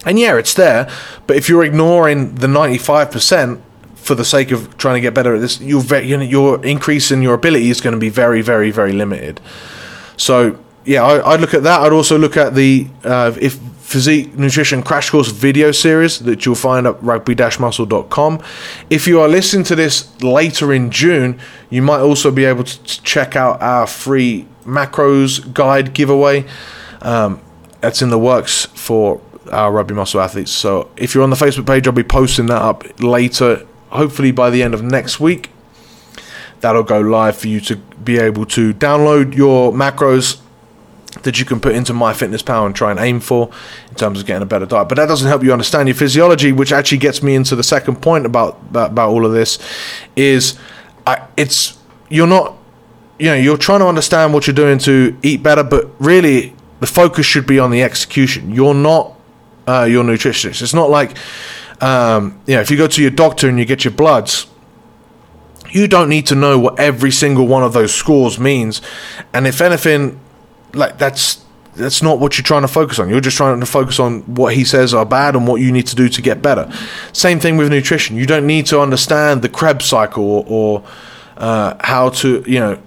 And 0.04 0.18
yeah, 0.18 0.36
it's 0.36 0.54
there, 0.54 0.90
but 1.26 1.36
if 1.36 1.48
you're 1.48 1.64
ignoring 1.64 2.34
the 2.36 2.46
95% 2.46 3.60
for 3.94 4.14
the 4.16 4.24
sake 4.24 4.50
of 4.50 4.76
trying 4.76 4.96
to 4.96 5.00
get 5.00 5.14
better 5.14 5.34
at 5.34 5.40
this, 5.40 5.60
your 5.60 5.82
your 6.00 6.64
increase 6.64 7.10
in 7.10 7.22
your 7.22 7.34
ability 7.34 7.70
is 7.70 7.80
going 7.80 7.94
to 7.94 8.00
be 8.00 8.08
very, 8.08 8.42
very, 8.42 8.70
very 8.70 8.92
limited. 8.92 9.40
So 10.16 10.58
yeah, 10.84 11.04
I, 11.04 11.32
would 11.32 11.40
look 11.40 11.54
at 11.54 11.62
that. 11.62 11.80
I'd 11.80 11.92
also 11.92 12.18
look 12.18 12.36
at 12.36 12.54
the 12.54 12.88
uh, 13.04 13.32
if 13.40 13.54
physique 13.92 14.38
nutrition 14.38 14.82
crash 14.82 15.10
course 15.10 15.28
video 15.28 15.70
series 15.70 16.20
that 16.20 16.46
you'll 16.46 16.54
find 16.54 16.86
at 16.86 16.96
rugby-muscle.com. 17.02 18.42
If 18.88 19.06
you 19.06 19.20
are 19.20 19.28
listening 19.28 19.64
to 19.64 19.76
this 19.76 20.22
later 20.22 20.72
in 20.72 20.90
June, 20.90 21.38
you 21.68 21.82
might 21.82 22.00
also 22.00 22.30
be 22.30 22.46
able 22.46 22.64
to 22.64 23.02
check 23.02 23.36
out 23.36 23.60
our 23.60 23.86
free 23.86 24.46
macros 24.64 25.52
guide 25.52 25.92
giveaway. 25.92 26.46
Um, 27.02 27.40
that's 27.80 28.00
in 28.00 28.08
the 28.08 28.18
works 28.18 28.66
for 28.66 29.20
our 29.50 29.72
rugby 29.72 29.94
muscle 29.94 30.20
athletes. 30.20 30.50
So 30.50 30.90
if 30.96 31.14
you're 31.14 31.24
on 31.24 31.30
the 31.30 31.36
Facebook 31.36 31.66
page, 31.66 31.86
I'll 31.86 31.92
be 31.92 32.02
posting 32.02 32.46
that 32.46 32.62
up 32.62 33.00
later, 33.00 33.66
hopefully 33.90 34.32
by 34.32 34.50
the 34.50 34.62
end 34.62 34.74
of 34.74 34.82
next 34.82 35.20
week. 35.20 35.50
That'll 36.60 36.84
go 36.84 37.00
live 37.00 37.36
for 37.36 37.48
you 37.48 37.60
to 37.62 37.76
be 37.76 38.18
able 38.18 38.46
to 38.46 38.72
download 38.72 39.34
your 39.34 39.72
macros 39.72 40.40
that 41.22 41.38
you 41.38 41.44
can 41.44 41.60
put 41.60 41.74
into 41.74 41.92
MyFitnessPal 41.92 42.66
and 42.66 42.74
try 42.74 42.90
and 42.90 42.98
aim 42.98 43.20
for 43.20 43.50
in 43.88 43.94
terms 43.96 44.20
of 44.20 44.26
getting 44.26 44.42
a 44.42 44.46
better 44.46 44.66
diet. 44.66 44.88
But 44.88 44.96
that 44.96 45.06
doesn't 45.06 45.28
help 45.28 45.42
you 45.42 45.52
understand 45.52 45.88
your 45.88 45.94
physiology, 45.94 46.52
which 46.52 46.72
actually 46.72 46.98
gets 46.98 47.22
me 47.22 47.34
into 47.34 47.54
the 47.54 47.62
second 47.62 47.96
point 47.96 48.26
about 48.26 48.58
about, 48.70 48.98
all 48.98 49.26
of 49.26 49.32
this. 49.32 49.58
Is 50.16 50.58
I, 51.06 51.26
it's 51.36 51.78
you're 52.08 52.26
not 52.26 52.56
you 53.18 53.26
know 53.26 53.34
you're 53.34 53.58
trying 53.58 53.80
to 53.80 53.86
understand 53.86 54.32
what 54.32 54.46
you're 54.46 54.54
doing 54.54 54.78
to 54.78 55.16
eat 55.22 55.42
better, 55.42 55.62
but 55.62 55.88
really 55.98 56.54
the 56.80 56.86
focus 56.86 57.26
should 57.26 57.46
be 57.46 57.58
on 57.58 57.70
the 57.70 57.82
execution. 57.82 58.50
You're 58.50 58.74
not 58.74 59.11
uh, 59.66 59.86
your 59.88 60.04
nutritionist. 60.04 60.62
It's 60.62 60.74
not 60.74 60.90
like, 60.90 61.16
um, 61.80 62.40
you 62.46 62.54
know, 62.54 62.60
if 62.60 62.70
you 62.70 62.76
go 62.76 62.86
to 62.86 63.02
your 63.02 63.10
doctor 63.10 63.48
and 63.48 63.58
you 63.58 63.64
get 63.64 63.84
your 63.84 63.92
bloods, 63.92 64.46
you 65.70 65.88
don't 65.88 66.08
need 66.08 66.26
to 66.26 66.34
know 66.34 66.58
what 66.58 66.78
every 66.78 67.10
single 67.10 67.46
one 67.46 67.62
of 67.62 67.72
those 67.72 67.94
scores 67.94 68.38
means. 68.38 68.82
And 69.32 69.46
if 69.46 69.60
anything, 69.60 70.20
like 70.74 70.98
that's 70.98 71.44
that's 71.74 72.02
not 72.02 72.18
what 72.18 72.36
you're 72.36 72.44
trying 72.44 72.62
to 72.62 72.68
focus 72.68 72.98
on. 72.98 73.08
You're 73.08 73.20
just 73.20 73.36
trying 73.36 73.58
to 73.58 73.66
focus 73.66 73.98
on 73.98 74.20
what 74.34 74.54
he 74.54 74.64
says 74.64 74.92
are 74.92 75.06
bad 75.06 75.34
and 75.34 75.46
what 75.46 75.60
you 75.60 75.72
need 75.72 75.86
to 75.86 75.96
do 75.96 76.08
to 76.08 76.20
get 76.20 76.42
better. 76.42 76.70
Same 77.12 77.40
thing 77.40 77.56
with 77.56 77.70
nutrition. 77.70 78.16
You 78.16 78.26
don't 78.26 78.46
need 78.46 78.66
to 78.66 78.80
understand 78.80 79.40
the 79.40 79.48
Krebs 79.48 79.86
cycle 79.86 80.22
or, 80.22 80.44
or 80.46 80.84
uh, 81.38 81.74
how 81.80 82.10
to, 82.10 82.44
you 82.46 82.60
know, 82.60 82.82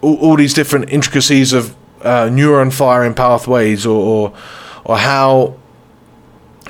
all, 0.00 0.16
all, 0.18 0.36
these 0.36 0.54
different 0.54 0.90
intricacies 0.90 1.52
of 1.52 1.74
uh, 2.02 2.26
neuron 2.26 2.72
firing 2.72 3.14
pathways 3.14 3.84
or, 3.84 4.00
or, 4.00 4.34
or 4.84 4.96
how 4.96 5.56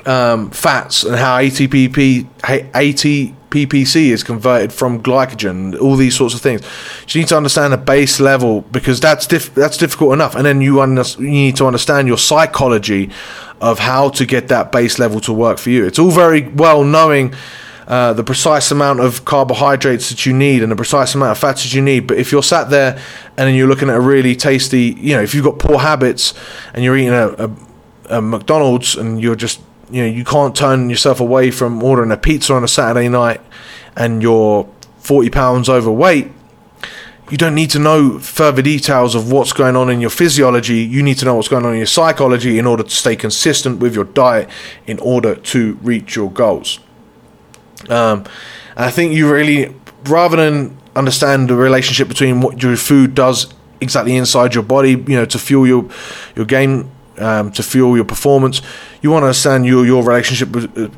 um, 0.07 0.51
fats 0.51 1.03
and 1.03 1.15
how 1.15 1.37
ATPP, 1.37 2.25
ATPPC 2.41 3.95
is 4.09 4.23
converted 4.23 4.71
from 4.71 5.01
glycogen, 5.01 5.79
all 5.79 5.95
these 5.95 6.15
sorts 6.15 6.33
of 6.33 6.41
things. 6.41 6.61
you 7.09 7.21
need 7.21 7.27
to 7.27 7.37
understand 7.37 7.73
the 7.73 7.77
base 7.77 8.19
level 8.19 8.61
because 8.61 8.99
that's 8.99 9.25
that's 9.49 9.77
difficult 9.77 10.13
enough, 10.13 10.35
and 10.35 10.45
then 10.45 10.61
you, 10.61 10.81
under- 10.81 11.03
you 11.17 11.29
need 11.29 11.55
to 11.57 11.65
understand 11.65 12.07
your 12.07 12.17
psychology 12.17 13.09
of 13.61 13.79
how 13.79 14.09
to 14.09 14.25
get 14.25 14.47
that 14.47 14.71
base 14.71 14.99
level 14.99 15.19
to 15.19 15.33
work 15.33 15.57
for 15.57 15.69
you. 15.69 15.85
It's 15.85 15.99
all 15.99 16.11
very 16.11 16.47
well 16.47 16.83
knowing. 16.83 17.33
Uh, 17.87 18.13
the 18.13 18.23
precise 18.23 18.69
amount 18.69 18.99
of 18.99 19.25
carbohydrates 19.25 20.09
that 20.11 20.23
you 20.23 20.31
need 20.31 20.61
and 20.61 20.71
the 20.71 20.75
precise 20.75 21.15
amount 21.15 21.31
of 21.31 21.39
fats 21.39 21.63
that 21.63 21.73
you 21.73 21.81
need. 21.81 22.05
But 22.05 22.19
if 22.19 22.31
you're 22.31 22.43
sat 22.43 22.69
there 22.69 22.91
and 23.35 23.47
then 23.47 23.55
you're 23.55 23.67
looking 23.67 23.89
at 23.89 23.95
a 23.95 23.99
really 23.99 24.35
tasty, 24.35 24.95
you 24.99 25.15
know, 25.15 25.23
if 25.23 25.33
you've 25.33 25.43
got 25.43 25.57
poor 25.57 25.79
habits 25.79 26.35
and 26.75 26.83
you're 26.83 26.95
eating 26.95 27.15
a, 27.15 27.29
a, 27.29 27.51
a 28.17 28.21
McDonald's 28.21 28.95
and 28.95 29.19
you're 29.19 29.35
just 29.35 29.59
you 29.91 30.03
know 30.03 30.07
you 30.07 30.23
can't 30.23 30.55
turn 30.55 30.89
yourself 30.89 31.19
away 31.19 31.51
from 31.51 31.81
ordering 31.83 32.11
a 32.11 32.17
pizza 32.17 32.53
on 32.53 32.63
a 32.63 32.67
Saturday 32.67 33.09
night 33.09 33.41
and 33.95 34.21
you're 34.21 34.69
40 34.99 35.29
pounds 35.29 35.69
overweight. 35.69 36.31
You 37.29 37.37
don't 37.37 37.53
need 37.53 37.69
to 37.71 37.79
know 37.79 38.17
further 38.17 38.63
details 38.63 39.13
of 39.13 39.31
what's 39.31 39.53
going 39.53 39.75
on 39.75 39.89
in 39.89 40.01
your 40.01 40.09
physiology. 40.09 40.77
You 40.77 41.03
need 41.03 41.19
to 41.19 41.25
know 41.25 41.35
what's 41.35 41.47
going 41.47 41.63
on 41.63 41.73
in 41.73 41.77
your 41.77 41.85
psychology 41.85 42.57
in 42.57 42.65
order 42.65 42.81
to 42.81 42.89
stay 42.89 43.15
consistent 43.15 43.79
with 43.79 43.93
your 43.93 44.05
diet 44.05 44.49
in 44.87 44.97
order 44.99 45.35
to 45.35 45.73
reach 45.83 46.15
your 46.15 46.31
goals. 46.31 46.79
Um, 47.87 48.25
I 48.75 48.89
think 48.89 49.13
you 49.13 49.31
really 49.31 49.75
rather 50.05 50.37
than 50.37 50.77
understand 50.95 51.49
the 51.49 51.55
relationship 51.55 52.07
between 52.07 52.41
what 52.41 52.63
your 52.63 52.75
food 52.75 53.13
does 53.13 53.53
exactly 53.81 54.15
inside 54.15 54.53
your 54.53 54.63
body 54.63 54.91
you 54.91 55.15
know 55.15 55.25
to 55.25 55.39
fuel 55.39 55.65
your 55.65 55.87
your 56.35 56.45
game 56.45 56.89
um, 57.19 57.51
to 57.51 57.63
fuel 57.63 57.95
your 57.95 58.05
performance. 58.05 58.61
You 59.01 59.11
want 59.11 59.23
to 59.23 59.27
understand 59.27 59.65
your 59.65 59.85
your 59.85 60.03
relationship 60.03 60.49
with, 60.49 60.77
uh, 60.77 60.89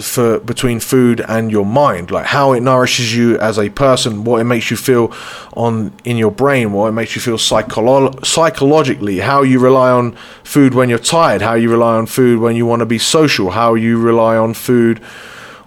for 0.00 0.38
between 0.40 0.78
food 0.78 1.22
and 1.26 1.50
your 1.50 1.64
mind 1.64 2.10
like 2.10 2.26
how 2.26 2.52
it 2.52 2.60
nourishes 2.60 3.16
you 3.16 3.38
as 3.38 3.58
a 3.58 3.70
person 3.70 4.24
what 4.24 4.40
it 4.40 4.44
makes 4.44 4.70
you 4.70 4.76
feel 4.76 5.10
on 5.54 5.90
in 6.04 6.18
your 6.18 6.30
brain 6.30 6.72
what 6.72 6.88
it 6.88 6.92
makes 6.92 7.14
you 7.16 7.20
feel 7.20 7.38
psycholo- 7.38 8.24
psychologically 8.24 9.18
how 9.20 9.42
you 9.42 9.58
rely 9.58 9.90
on 9.90 10.12
food 10.44 10.74
when 10.74 10.90
you're 10.90 10.98
tired 10.98 11.40
how 11.40 11.54
you 11.54 11.70
rely 11.70 11.96
on 11.96 12.04
food 12.04 12.38
when 12.40 12.54
you 12.54 12.66
want 12.66 12.80
to 12.80 12.86
be 12.86 12.98
social 12.98 13.50
how 13.52 13.74
you 13.74 13.98
rely 13.98 14.36
on 14.36 14.52
food 14.52 14.98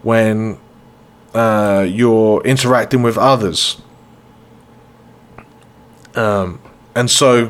when 0.03 0.57
uh, 1.33 1.83
you're 1.89 2.39
interacting 2.43 3.01
with 3.01 3.17
others 3.17 3.81
um, 6.15 6.61
and 6.93 7.09
so 7.09 7.49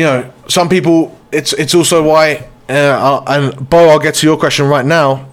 you 0.00 0.06
know 0.06 0.32
some 0.48 0.68
people 0.68 0.96
it's 1.30 1.52
it's 1.52 1.74
also 1.74 2.02
why 2.02 2.48
uh, 2.70 3.22
and 3.26 3.68
Bo, 3.68 3.88
I'll 3.88 3.98
get 3.98 4.14
to 4.16 4.26
your 4.26 4.38
question 4.38 4.66
right 4.66 4.86
now. 4.86 5.26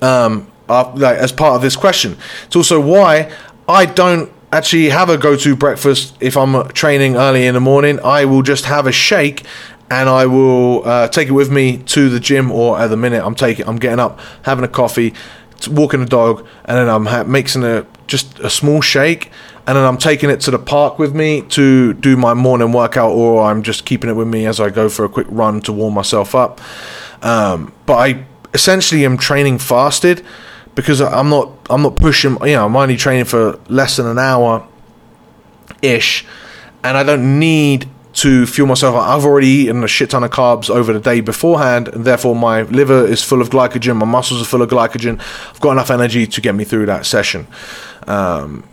Um, 0.00 0.50
uh, 0.68 0.90
like 0.94 1.18
as 1.18 1.30
part 1.30 1.56
of 1.56 1.62
this 1.62 1.76
question, 1.76 2.16
it's 2.46 2.56
also 2.56 2.80
why 2.80 3.30
I 3.68 3.84
don't 3.84 4.32
actually 4.50 4.88
have 4.88 5.10
a 5.10 5.18
go-to 5.18 5.54
breakfast 5.54 6.16
if 6.20 6.36
I'm 6.36 6.68
training 6.68 7.16
early 7.16 7.46
in 7.46 7.54
the 7.54 7.60
morning. 7.60 8.00
I 8.00 8.24
will 8.24 8.42
just 8.42 8.64
have 8.64 8.86
a 8.86 8.92
shake, 8.92 9.44
and 9.90 10.08
I 10.08 10.24
will 10.24 10.88
uh, 10.88 11.08
take 11.08 11.28
it 11.28 11.32
with 11.32 11.50
me 11.50 11.78
to 11.78 12.08
the 12.08 12.20
gym. 12.20 12.50
Or 12.50 12.78
at 12.78 12.88
the 12.88 12.96
minute, 12.96 13.22
I'm 13.22 13.34
taking, 13.34 13.68
I'm 13.68 13.76
getting 13.76 14.00
up, 14.00 14.18
having 14.42 14.64
a 14.64 14.68
coffee, 14.68 15.12
walking 15.68 16.00
the 16.00 16.06
dog, 16.06 16.46
and 16.64 16.78
then 16.78 16.88
I'm 16.88 17.06
ha- 17.06 17.24
mixing 17.24 17.62
a 17.62 17.86
just 18.06 18.38
a 18.38 18.48
small 18.48 18.80
shake, 18.80 19.30
and 19.66 19.76
then 19.76 19.84
I'm 19.84 19.96
taking 19.96 20.28
it 20.30 20.40
to 20.42 20.50
the 20.50 20.58
park 20.58 20.98
with 20.98 21.14
me 21.14 21.42
to 21.42 21.94
do 21.94 22.16
my 22.16 22.34
morning 22.34 22.72
workout, 22.72 23.12
or 23.12 23.44
I'm 23.44 23.62
just 23.62 23.86
keeping 23.86 24.10
it 24.10 24.14
with 24.14 24.28
me 24.28 24.46
as 24.46 24.60
I 24.60 24.70
go 24.70 24.88
for 24.88 25.04
a 25.04 25.08
quick 25.08 25.26
run 25.30 25.60
to 25.62 25.72
warm 25.72 25.94
myself 25.94 26.34
up. 26.34 26.60
Um, 27.22 27.72
but 27.86 27.94
I 27.94 28.26
essentially 28.52 29.04
am 29.04 29.16
training 29.16 29.58
fasted 29.58 30.24
because 30.74 31.00
I'm 31.00 31.30
not 31.30 31.50
I'm 31.70 31.82
not 31.82 31.96
pushing. 31.96 32.36
You 32.42 32.52
know, 32.52 32.66
I'm 32.66 32.76
only 32.76 32.96
training 32.96 33.24
for 33.24 33.58
less 33.68 33.96
than 33.96 34.06
an 34.06 34.18
hour 34.18 34.66
ish, 35.80 36.26
and 36.82 36.96
I 36.96 37.02
don't 37.02 37.38
need 37.38 37.88
to 38.14 38.46
fuel 38.46 38.68
myself. 38.68 38.94
I've 38.94 39.24
already 39.24 39.48
eaten 39.48 39.82
a 39.82 39.88
shit 39.88 40.10
ton 40.10 40.24
of 40.24 40.30
carbs 40.30 40.70
over 40.70 40.92
the 40.92 41.00
day 41.00 41.20
beforehand, 41.20 41.88
and 41.88 42.04
therefore 42.04 42.36
my 42.36 42.62
liver 42.62 43.06
is 43.06 43.22
full 43.22 43.40
of 43.40 43.50
glycogen, 43.50 43.96
my 43.96 44.06
muscles 44.06 44.40
are 44.40 44.44
full 44.44 44.62
of 44.62 44.70
glycogen. 44.70 45.18
I've 45.50 45.60
got 45.60 45.72
enough 45.72 45.90
energy 45.90 46.26
to 46.26 46.40
get 46.40 46.54
me 46.54 46.64
through 46.64 46.86
that 46.86 47.06
session. 47.06 47.46
Um, 48.06 48.64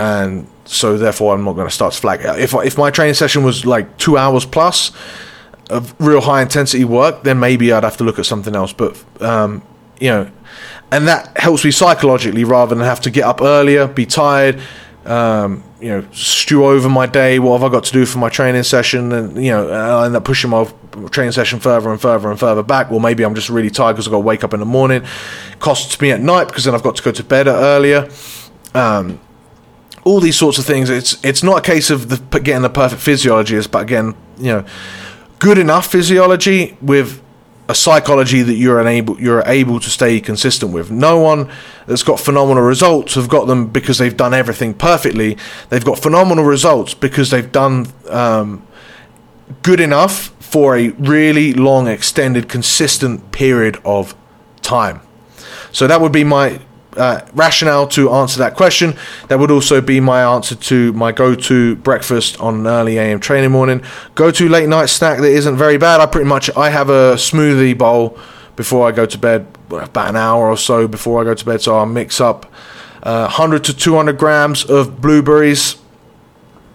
and 0.00 0.46
so 0.64 0.96
therefore 0.96 1.34
I'm 1.34 1.44
not 1.44 1.52
going 1.52 1.68
to 1.68 1.74
start 1.74 1.92
to 1.92 2.00
flag. 2.00 2.20
If 2.24 2.54
if 2.54 2.78
my 2.78 2.90
training 2.90 3.14
session 3.14 3.44
was 3.44 3.66
like 3.66 3.98
two 3.98 4.16
hours 4.16 4.46
plus 4.46 4.92
of 5.68 5.94
real 6.00 6.22
high 6.22 6.40
intensity 6.40 6.84
work, 6.84 7.22
then 7.22 7.38
maybe 7.38 7.70
I'd 7.70 7.84
have 7.84 7.98
to 7.98 8.04
look 8.04 8.18
at 8.18 8.24
something 8.24 8.56
else. 8.56 8.72
But 8.72 9.04
um, 9.20 9.62
you 10.00 10.08
know, 10.08 10.30
and 10.90 11.06
that 11.06 11.36
helps 11.36 11.64
me 11.66 11.70
psychologically 11.70 12.44
rather 12.44 12.74
than 12.74 12.82
have 12.82 13.02
to 13.02 13.10
get 13.10 13.24
up 13.24 13.42
earlier, 13.42 13.86
be 13.86 14.06
tired. 14.06 14.60
Um, 15.04 15.64
you 15.80 15.88
know, 15.88 16.06
stew 16.12 16.64
over 16.64 16.88
my 16.88 17.06
day. 17.06 17.38
What 17.38 17.60
have 17.60 17.70
I 17.70 17.72
got 17.72 17.84
to 17.84 17.92
do 17.92 18.06
for 18.06 18.18
my 18.18 18.30
training 18.30 18.62
session? 18.62 19.12
And 19.12 19.36
you 19.36 19.50
know, 19.50 19.70
I'll 19.70 20.04
end 20.04 20.16
up 20.16 20.24
pushing 20.24 20.50
my 20.50 20.64
training 21.10 21.32
session 21.32 21.60
further 21.60 21.90
and 21.90 22.00
further 22.00 22.30
and 22.30 22.40
further 22.40 22.62
back. 22.62 22.90
Well, 22.90 23.00
maybe 23.00 23.22
I'm 23.22 23.34
just 23.34 23.50
really 23.50 23.70
tired 23.70 23.94
because 23.94 24.06
I've 24.06 24.12
got 24.12 24.18
to 24.18 24.26
wake 24.26 24.44
up 24.44 24.54
in 24.54 24.60
the 24.60 24.66
morning. 24.66 25.04
Costs 25.58 26.00
me 26.00 26.10
at 26.10 26.20
night 26.20 26.48
because 26.48 26.64
then 26.64 26.74
I've 26.74 26.82
got 26.82 26.96
to 26.96 27.02
go 27.02 27.12
to 27.12 27.24
bed 27.24 27.48
earlier. 27.48 28.08
Um, 28.74 29.20
all 30.04 30.20
these 30.20 30.36
sorts 30.36 30.58
of 30.58 30.64
things. 30.64 30.90
It's 30.90 31.22
it's 31.24 31.42
not 31.42 31.58
a 31.58 31.62
case 31.62 31.90
of 31.90 32.08
the, 32.08 32.40
getting 32.40 32.62
the 32.62 32.70
perfect 32.70 33.02
physiology, 33.02 33.60
but 33.70 33.82
again, 33.82 34.14
you 34.38 34.52
know, 34.52 34.64
good 35.38 35.58
enough 35.58 35.90
physiology 35.90 36.76
with 36.80 37.22
a 37.68 37.74
psychology 37.74 38.42
that 38.42 38.54
you're 38.54 38.84
able 38.86 39.20
you're 39.20 39.44
able 39.46 39.78
to 39.78 39.90
stay 39.90 40.20
consistent 40.20 40.72
with. 40.72 40.90
No 40.90 41.18
one 41.20 41.48
that's 41.86 42.02
got 42.02 42.18
phenomenal 42.18 42.64
results 42.64 43.14
have 43.14 43.28
got 43.28 43.46
them 43.46 43.68
because 43.68 43.98
they've 43.98 44.16
done 44.16 44.34
everything 44.34 44.74
perfectly. 44.74 45.36
They've 45.68 45.84
got 45.84 45.98
phenomenal 45.98 46.44
results 46.44 46.94
because 46.94 47.30
they've 47.30 47.50
done 47.50 47.86
um, 48.08 48.66
good 49.62 49.80
enough 49.80 50.34
for 50.40 50.76
a 50.76 50.88
really 50.90 51.52
long, 51.52 51.86
extended, 51.86 52.48
consistent 52.48 53.30
period 53.30 53.78
of 53.84 54.16
time. 54.62 55.00
So 55.70 55.86
that 55.86 56.00
would 56.00 56.12
be 56.12 56.24
my 56.24 56.60
uh, 56.96 57.20
rationale 57.34 57.86
to 57.88 58.10
answer 58.10 58.38
that 58.38 58.56
question. 58.56 58.96
That 59.28 59.38
would 59.38 59.50
also 59.50 59.80
be 59.80 60.00
my 60.00 60.22
answer 60.22 60.54
to 60.54 60.92
my 60.92 61.12
go-to 61.12 61.76
breakfast 61.76 62.40
on 62.40 62.60
an 62.60 62.66
early 62.66 62.98
AM 62.98 63.20
training 63.20 63.52
morning. 63.52 63.82
Go-to 64.14 64.48
late 64.48 64.68
night 64.68 64.86
snack 64.86 65.20
that 65.20 65.30
isn't 65.30 65.56
very 65.56 65.76
bad. 65.76 66.00
I 66.00 66.06
pretty 66.06 66.28
much 66.28 66.50
I 66.56 66.70
have 66.70 66.88
a 66.88 67.14
smoothie 67.14 67.76
bowl 67.76 68.18
before 68.56 68.86
I 68.86 68.92
go 68.92 69.06
to 69.06 69.18
bed, 69.18 69.46
about 69.70 70.08
an 70.08 70.16
hour 70.16 70.48
or 70.48 70.56
so 70.56 70.88
before 70.88 71.20
I 71.20 71.24
go 71.24 71.34
to 71.34 71.44
bed. 71.44 71.62
So 71.62 71.76
I'll 71.76 71.86
mix 71.86 72.20
up 72.20 72.46
uh, 73.02 73.24
100 73.24 73.64
to 73.64 73.76
200 73.76 74.18
grams 74.18 74.64
of 74.64 75.00
blueberries 75.00 75.76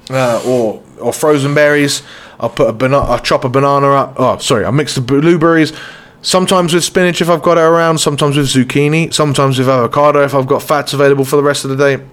uh, 0.09 0.41
or 0.45 0.81
or 0.99 1.13
frozen 1.13 1.53
berries. 1.53 2.01
I'll 2.39 2.49
put 2.49 2.69
a 2.69 2.73
banana. 2.73 3.05
I'll 3.05 3.19
chop 3.19 3.43
a 3.43 3.49
banana 3.49 3.87
up. 3.87 4.13
Oh, 4.17 4.37
sorry. 4.37 4.65
I 4.65 4.71
mix 4.71 4.95
the 4.95 5.01
blueberries 5.01 5.73
Sometimes 6.25 6.73
with 6.73 6.83
spinach 6.83 7.21
if 7.21 7.29
I've 7.29 7.43
got 7.43 7.59
it 7.59 7.61
around, 7.61 7.99
sometimes 7.99 8.35
with 8.35 8.47
zucchini, 8.47 9.13
sometimes 9.13 9.59
with 9.59 9.69
avocado 9.69 10.23
if 10.23 10.33
I've 10.33 10.47
got 10.47 10.63
fats 10.63 10.91
available 10.91 11.23
for 11.23 11.35
the 11.35 11.43
rest 11.43 11.65
of 11.65 11.69
the 11.69 11.75
day. 11.77 12.03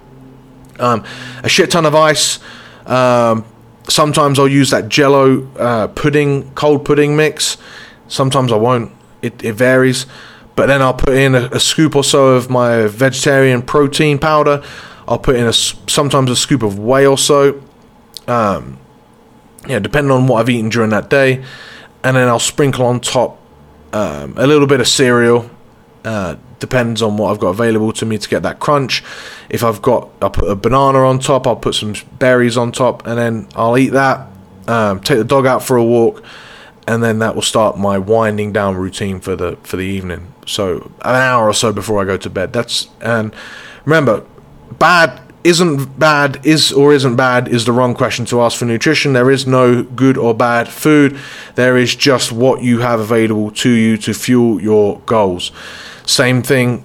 Um, 0.78 1.02
a 1.42 1.48
shit 1.48 1.70
ton 1.70 1.86
of 1.86 1.94
ice. 1.94 2.38
Um, 2.84 3.46
sometimes 3.88 4.38
I'll 4.38 4.46
use 4.46 4.68
that 4.68 4.90
jello 4.90 5.50
uh, 5.56 5.86
pudding, 5.86 6.52
cold 6.52 6.84
pudding 6.84 7.16
mix. 7.16 7.56
Sometimes 8.06 8.52
I 8.52 8.56
won't. 8.56 8.92
It, 9.22 9.42
it 9.42 9.54
varies. 9.54 10.04
But 10.56 10.66
then 10.66 10.82
I'll 10.82 10.92
put 10.92 11.14
in 11.14 11.34
a, 11.34 11.48
a, 11.50 11.58
scoop 11.58 11.96
or 11.96 12.04
so 12.04 12.34
of 12.34 12.50
my 12.50 12.88
vegetarian 12.88 13.62
protein 13.62 14.18
powder. 14.18 14.62
I'll 15.08 15.18
put 15.18 15.36
in 15.36 15.46
a, 15.46 15.54
sometimes 15.54 16.30
a 16.30 16.36
scoop 16.36 16.62
of 16.62 16.78
whey 16.78 17.06
or 17.06 17.16
so. 17.16 17.62
Um, 18.28 18.78
yeah, 19.66 19.78
depending 19.78 20.10
on 20.10 20.26
what 20.26 20.40
I've 20.40 20.50
eaten 20.50 20.68
during 20.68 20.90
that 20.90 21.08
day. 21.08 21.42
And 22.04 22.14
then 22.14 22.28
I'll 22.28 22.38
sprinkle 22.38 22.84
on 22.84 23.00
top 23.00 23.38
um, 23.92 24.34
a 24.36 24.46
little 24.46 24.66
bit 24.66 24.80
of 24.80 24.88
cereal. 24.88 25.50
Uh, 26.04 26.36
depends 26.58 27.02
on 27.02 27.16
what 27.16 27.30
I've 27.30 27.38
got 27.38 27.48
available 27.48 27.92
to 27.92 28.06
me 28.06 28.18
to 28.18 28.28
get 28.28 28.42
that 28.42 28.58
crunch. 28.58 29.02
If 29.48 29.62
I've 29.62 29.82
got, 29.82 30.10
I'll 30.20 30.30
put 30.30 30.48
a 30.48 30.56
banana 30.56 30.98
on 30.98 31.18
top. 31.18 31.46
I'll 31.46 31.56
put 31.56 31.74
some 31.74 31.94
berries 32.18 32.56
on 32.56 32.72
top, 32.72 33.06
and 33.06 33.18
then 33.18 33.48
I'll 33.54 33.78
eat 33.78 33.90
that. 33.90 34.28
Um, 34.66 35.00
take 35.00 35.18
the 35.18 35.24
dog 35.24 35.46
out 35.46 35.62
for 35.62 35.76
a 35.76 35.84
walk, 35.84 36.24
and 36.86 37.02
then 37.02 37.18
that 37.20 37.34
will 37.34 37.42
start 37.42 37.78
my 37.78 37.98
winding 37.98 38.52
down 38.52 38.76
routine 38.76 39.20
for 39.20 39.36
the 39.36 39.56
for 39.62 39.76
the 39.76 39.84
evening. 39.84 40.32
So 40.46 40.90
an 41.02 41.14
hour 41.14 41.48
or 41.48 41.54
so 41.54 41.72
before 41.72 42.00
I 42.00 42.04
go 42.04 42.16
to 42.16 42.30
bed. 42.30 42.52
That's 42.52 42.88
and 43.00 43.34
remember, 43.84 44.24
bad 44.78 45.20
isn't 45.44 45.98
bad 45.98 46.44
is 46.44 46.72
or 46.72 46.92
isn't 46.92 47.16
bad 47.16 47.48
is 47.48 47.64
the 47.64 47.72
wrong 47.72 47.94
question 47.94 48.24
to 48.26 48.40
ask 48.42 48.58
for 48.58 48.64
nutrition. 48.64 49.12
There 49.12 49.30
is 49.30 49.46
no 49.46 49.82
good 49.82 50.16
or 50.16 50.34
bad 50.34 50.68
food. 50.68 51.18
There 51.54 51.76
is 51.76 51.94
just 51.94 52.32
what 52.32 52.62
you 52.62 52.80
have 52.80 53.00
available 53.00 53.50
to 53.52 53.70
you 53.70 53.96
to 53.98 54.14
fuel 54.14 54.60
your 54.60 55.00
goals. 55.00 55.52
Same 56.06 56.42
thing 56.42 56.84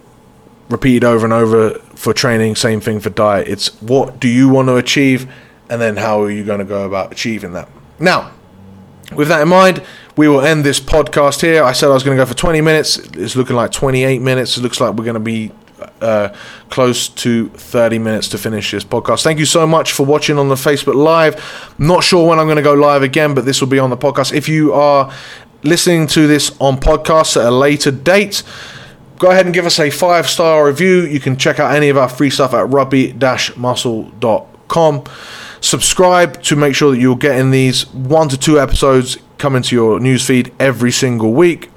repeated 0.70 1.04
over 1.04 1.26
and 1.26 1.34
over 1.34 1.72
for 1.96 2.13
training, 2.13 2.56
same 2.56 2.82
thing 2.82 3.00
for 3.00 3.10
diet. 3.10 3.48
It's 3.48 3.82
what 3.82 4.20
do 4.20 4.28
you 4.28 4.50
want 4.50 4.67
to 4.67 4.76
achieve 4.76 5.32
and 5.70 5.82
then 5.82 5.98
how 5.98 6.22
are 6.22 6.32
you 6.32 6.43
going 6.43 6.60
to 6.60 6.65
go 6.65 6.86
about 6.86 7.12
achieving 7.12 7.54
that. 7.54 7.70
Now, 8.00 8.32
with 9.15 9.28
that 9.30 9.41
in 9.41 9.48
mind, 9.48 9.84
we 10.15 10.28
will 10.28 10.41
end 10.41 10.63
this 10.63 10.80
podcast 10.80 11.41
here. 11.41 11.63
I 11.63 11.72
said 11.72 11.89
I 11.89 11.93
was 11.93 12.04
going 12.04 12.17
to 12.17 12.22
go 12.22 12.28
for 12.28 12.36
20 12.36 12.62
minutes. 12.62 12.98
It's 12.98 13.36
looking 13.36 13.56
like 13.56 13.72
28 13.72 14.22
minutes. 14.22 14.58
It 14.58 14.62
looks 14.62 14.82
like 14.82 14.96
we're 14.96 15.06
going 15.06 15.13
to 15.13 15.20
be 15.20 15.52
uh, 16.02 16.34
close 16.70 17.08
to 17.10 17.50
30 17.50 18.00
minutes 18.00 18.28
to 18.30 18.38
finish 18.38 18.72
this 18.72 18.84
podcast. 18.84 19.24
Thank 19.24 19.40
you 19.40 19.46
so 19.46 19.66
much 19.68 19.92
for 19.92 20.06
watching 20.06 20.38
on 20.38 20.50
the 20.50 20.56
Facebook 20.56 20.96
Live. 20.96 21.74
Not 21.78 22.04
sure 22.04 22.28
when 22.28 22.40
I'm 22.40 22.48
going 22.48 22.58
to 22.58 22.64
go 22.64 22.74
live 22.74 23.04
again, 23.04 23.34
but 23.34 23.46
this 23.46 23.62
will 23.62 23.68
be 23.68 23.80
on 23.80 23.90
the 23.90 23.98
podcast. 23.98 24.34
If 24.34 24.50
you 24.50 24.74
are 24.74 25.14
listening 25.64 26.08
to 26.08 26.28
this 26.28 26.56
on 26.60 26.78
podcasts 26.78 27.38
at 27.40 27.48
a 27.48 27.52
later 27.52 27.92
date, 27.92 28.44
go 29.20 29.32
ahead 29.32 29.46
and 29.46 29.54
give 29.54 29.66
us 29.66 29.80
a 29.80 29.90
five 29.90 30.28
star 30.28 30.66
review. 30.66 31.02
You 31.02 31.20
can 31.20 31.38
check 31.38 31.60
out 31.60 31.76
any 31.76 31.90
of 31.90 31.98
our 31.98 32.10
free 32.10 32.30
stuff 32.30 32.54
at 32.54 32.70
rugby 32.70 33.14
muscle.com. 33.58 35.04
Subscribe 35.60 36.42
to 36.44 36.56
make 36.56 36.76
sure 36.76 36.92
that 36.92 37.00
you're 37.00 37.18
getting 37.18 37.52
these 37.52 37.88
one 37.94 38.30
to 38.30 38.38
two 38.38 38.60
episodes 38.60 39.18
coming 39.38 39.62
to 39.64 39.76
your 39.76 40.00
newsfeed 40.00 40.54
every 40.60 40.92
single 40.92 41.34
week 41.34 41.70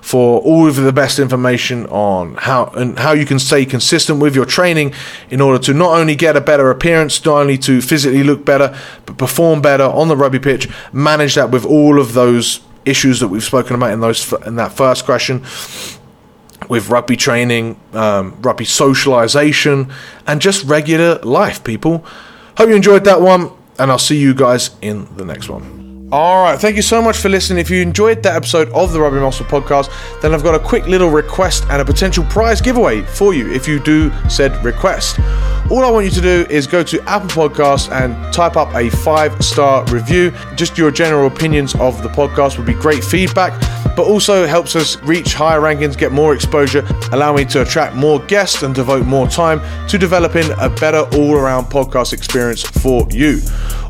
for 0.00 0.40
all 0.40 0.68
of 0.68 0.76
the 0.76 0.92
best 0.92 1.18
information 1.18 1.86
on 1.86 2.34
how 2.34 2.66
and 2.76 2.98
how 2.98 3.12
you 3.12 3.26
can 3.26 3.38
stay 3.38 3.64
consistent 3.64 4.20
with 4.20 4.34
your 4.34 4.46
training 4.46 4.94
in 5.30 5.40
order 5.40 5.58
to 5.58 5.74
not 5.74 5.98
only 5.98 6.14
get 6.14 6.36
a 6.36 6.40
better 6.40 6.70
appearance, 6.70 7.24
not 7.24 7.40
only 7.40 7.58
to 7.58 7.80
physically 7.80 8.22
look 8.22 8.44
better, 8.44 8.76
but 9.06 9.18
perform 9.18 9.60
better 9.60 9.84
on 9.84 10.08
the 10.08 10.16
rugby 10.16 10.38
pitch. 10.38 10.68
Manage 10.92 11.34
that 11.34 11.50
with 11.50 11.64
all 11.64 12.00
of 12.00 12.14
those 12.14 12.60
issues 12.84 13.20
that 13.20 13.28
we've 13.28 13.44
spoken 13.44 13.76
about 13.76 13.92
in 13.92 14.00
those 14.00 14.32
in 14.46 14.56
that 14.56 14.72
first 14.72 15.04
question 15.04 15.44
with 16.68 16.88
rugby 16.88 17.16
training, 17.16 17.80
um, 17.94 18.40
rugby 18.42 18.64
socialization, 18.64 19.90
and 20.26 20.40
just 20.40 20.64
regular 20.64 21.18
life, 21.20 21.64
people. 21.64 22.04
Hope 22.56 22.68
you 22.68 22.76
enjoyed 22.76 23.04
that 23.04 23.20
one, 23.20 23.50
and 23.78 23.90
I'll 23.90 23.98
see 23.98 24.18
you 24.18 24.34
guys 24.34 24.70
in 24.82 25.08
the 25.16 25.24
next 25.24 25.48
one. 25.48 25.79
All 26.12 26.42
right, 26.42 26.58
thank 26.58 26.74
you 26.74 26.82
so 26.82 27.00
much 27.00 27.16
for 27.16 27.28
listening. 27.28 27.60
If 27.60 27.70
you 27.70 27.80
enjoyed 27.80 28.24
that 28.24 28.34
episode 28.34 28.68
of 28.70 28.92
the 28.92 29.00
Rugby 29.00 29.20
Muscle 29.20 29.46
podcast, 29.46 29.92
then 30.20 30.34
I've 30.34 30.42
got 30.42 30.56
a 30.56 30.58
quick 30.58 30.88
little 30.88 31.08
request 31.08 31.64
and 31.70 31.80
a 31.80 31.84
potential 31.84 32.24
prize 32.24 32.60
giveaway 32.60 33.02
for 33.02 33.32
you 33.32 33.48
if 33.52 33.68
you 33.68 33.78
do 33.78 34.10
said 34.28 34.52
request. 34.64 35.20
All 35.70 35.84
I 35.84 35.90
want 35.90 36.06
you 36.06 36.10
to 36.10 36.20
do 36.20 36.46
is 36.50 36.66
go 36.66 36.82
to 36.82 37.00
Apple 37.08 37.28
Podcasts 37.28 37.92
and 37.92 38.34
type 38.34 38.56
up 38.56 38.74
a 38.74 38.90
five 38.90 39.40
star 39.44 39.84
review. 39.84 40.32
Just 40.56 40.76
your 40.76 40.90
general 40.90 41.28
opinions 41.28 41.76
of 41.76 42.02
the 42.02 42.08
podcast 42.08 42.58
would 42.58 42.66
be 42.66 42.74
great 42.74 43.04
feedback, 43.04 43.52
but 43.96 44.06
also 44.06 44.46
helps 44.46 44.76
us 44.76 45.00
reach 45.02 45.34
higher 45.34 45.60
rankings, 45.60 45.96
get 45.96 46.12
more 46.12 46.34
exposure, 46.34 46.86
allow 47.12 47.34
me 47.34 47.44
to 47.46 47.62
attract 47.62 47.94
more 47.94 48.18
guests 48.20 48.62
and 48.62 48.74
devote 48.74 49.06
more 49.06 49.26
time 49.26 49.60
to 49.88 49.98
developing 49.98 50.50
a 50.60 50.68
better 50.68 51.00
all 51.16 51.34
around 51.34 51.66
podcast 51.66 52.12
experience 52.12 52.62
for 52.62 53.06
you. 53.10 53.40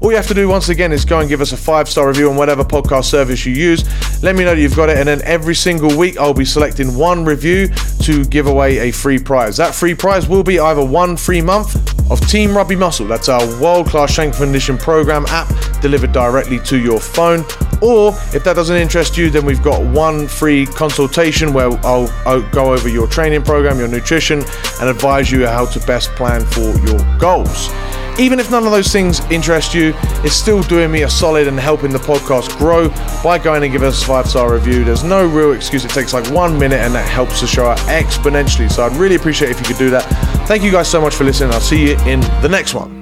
All 0.00 0.10
you 0.10 0.16
have 0.16 0.28
to 0.28 0.34
do 0.34 0.48
once 0.48 0.70
again 0.70 0.92
is 0.92 1.04
go 1.04 1.20
and 1.20 1.28
give 1.28 1.40
us 1.40 1.52
a 1.52 1.56
five 1.56 1.88
star 1.88 2.08
review 2.08 2.30
on 2.30 2.36
whatever 2.36 2.64
podcast 2.64 3.04
service 3.04 3.44
you 3.44 3.52
use. 3.52 3.84
Let 4.22 4.34
me 4.34 4.44
know 4.44 4.54
that 4.54 4.60
you've 4.60 4.76
got 4.76 4.88
it, 4.88 4.96
and 4.96 5.06
then 5.06 5.20
every 5.22 5.54
single 5.54 5.96
week 5.96 6.18
I'll 6.18 6.34
be 6.34 6.44
selecting 6.44 6.96
one 6.96 7.24
review 7.24 7.68
to 8.02 8.24
give 8.24 8.46
away 8.46 8.88
a 8.88 8.92
free 8.92 9.18
prize. 9.18 9.56
That 9.58 9.74
free 9.74 9.94
prize 9.94 10.28
will 10.28 10.42
be 10.42 10.58
either 10.58 10.84
one 10.84 11.16
free 11.16 11.42
month 11.42 11.76
of 12.10 12.20
Team 12.28 12.56
Rugby 12.56 12.76
Muscle, 12.76 13.06
that's 13.06 13.28
our 13.28 13.44
world 13.60 13.86
class 13.86 14.10
strength 14.10 14.38
condition 14.38 14.76
program 14.76 15.26
app 15.28 15.48
delivered 15.80 16.12
directly 16.12 16.58
to 16.60 16.78
your 16.78 16.98
phone. 16.98 17.44
Or 17.82 18.12
if 18.34 18.44
that 18.44 18.54
doesn't 18.54 18.76
interest 18.76 19.16
you, 19.16 19.30
then 19.30 19.44
we've 19.46 19.62
got 19.62 19.82
one 19.82 20.28
free 20.28 20.66
consultation 20.66 21.52
where 21.52 21.70
I'll, 21.84 22.10
I'll, 22.26 22.50
go 22.50 22.72
over 22.72 22.88
your 22.88 23.06
training 23.06 23.42
program, 23.42 23.78
your 23.78 23.88
nutrition, 23.88 24.42
and 24.80 24.88
advise 24.88 25.30
you 25.30 25.46
how 25.46 25.66
to 25.66 25.80
best 25.86 26.10
plan 26.10 26.44
for 26.44 26.72
your 26.86 27.18
goals. 27.18 27.70
Even 28.18 28.38
if 28.38 28.50
none 28.50 28.64
of 28.64 28.72
those 28.72 28.92
things 28.92 29.20
interest 29.30 29.72
you, 29.72 29.94
it's 30.24 30.34
still 30.34 30.62
doing 30.64 30.90
me 30.90 31.02
a 31.02 31.08
solid 31.08 31.48
and 31.48 31.58
helping 31.58 31.90
the 31.90 31.98
podcast 31.98 32.56
grow 32.58 32.88
by 33.22 33.38
going 33.38 33.62
and 33.62 33.72
giving 33.72 33.88
us 33.88 34.02
a 34.02 34.06
five 34.06 34.28
star 34.28 34.52
review. 34.52 34.84
There's 34.84 35.04
no 35.04 35.26
real 35.26 35.52
excuse. 35.52 35.84
It 35.84 35.90
takes 35.90 36.12
like 36.12 36.28
one 36.30 36.58
minute 36.58 36.80
and 36.80 36.94
that 36.94 37.08
helps 37.08 37.40
the 37.40 37.46
show 37.46 37.66
out 37.66 37.78
exponentially. 37.78 38.70
So 38.70 38.84
I'd 38.84 38.92
really 38.96 39.14
appreciate 39.14 39.50
if 39.50 39.58
you 39.60 39.66
could 39.66 39.78
do 39.78 39.90
that. 39.90 40.02
Thank 40.46 40.62
you 40.62 40.70
guys 40.70 40.90
so 40.90 41.00
much 41.00 41.14
for 41.14 41.24
listening. 41.24 41.52
I'll 41.52 41.60
see 41.60 41.90
you 41.90 41.98
in 42.00 42.20
the 42.42 42.48
next 42.48 42.74
one. 42.74 42.99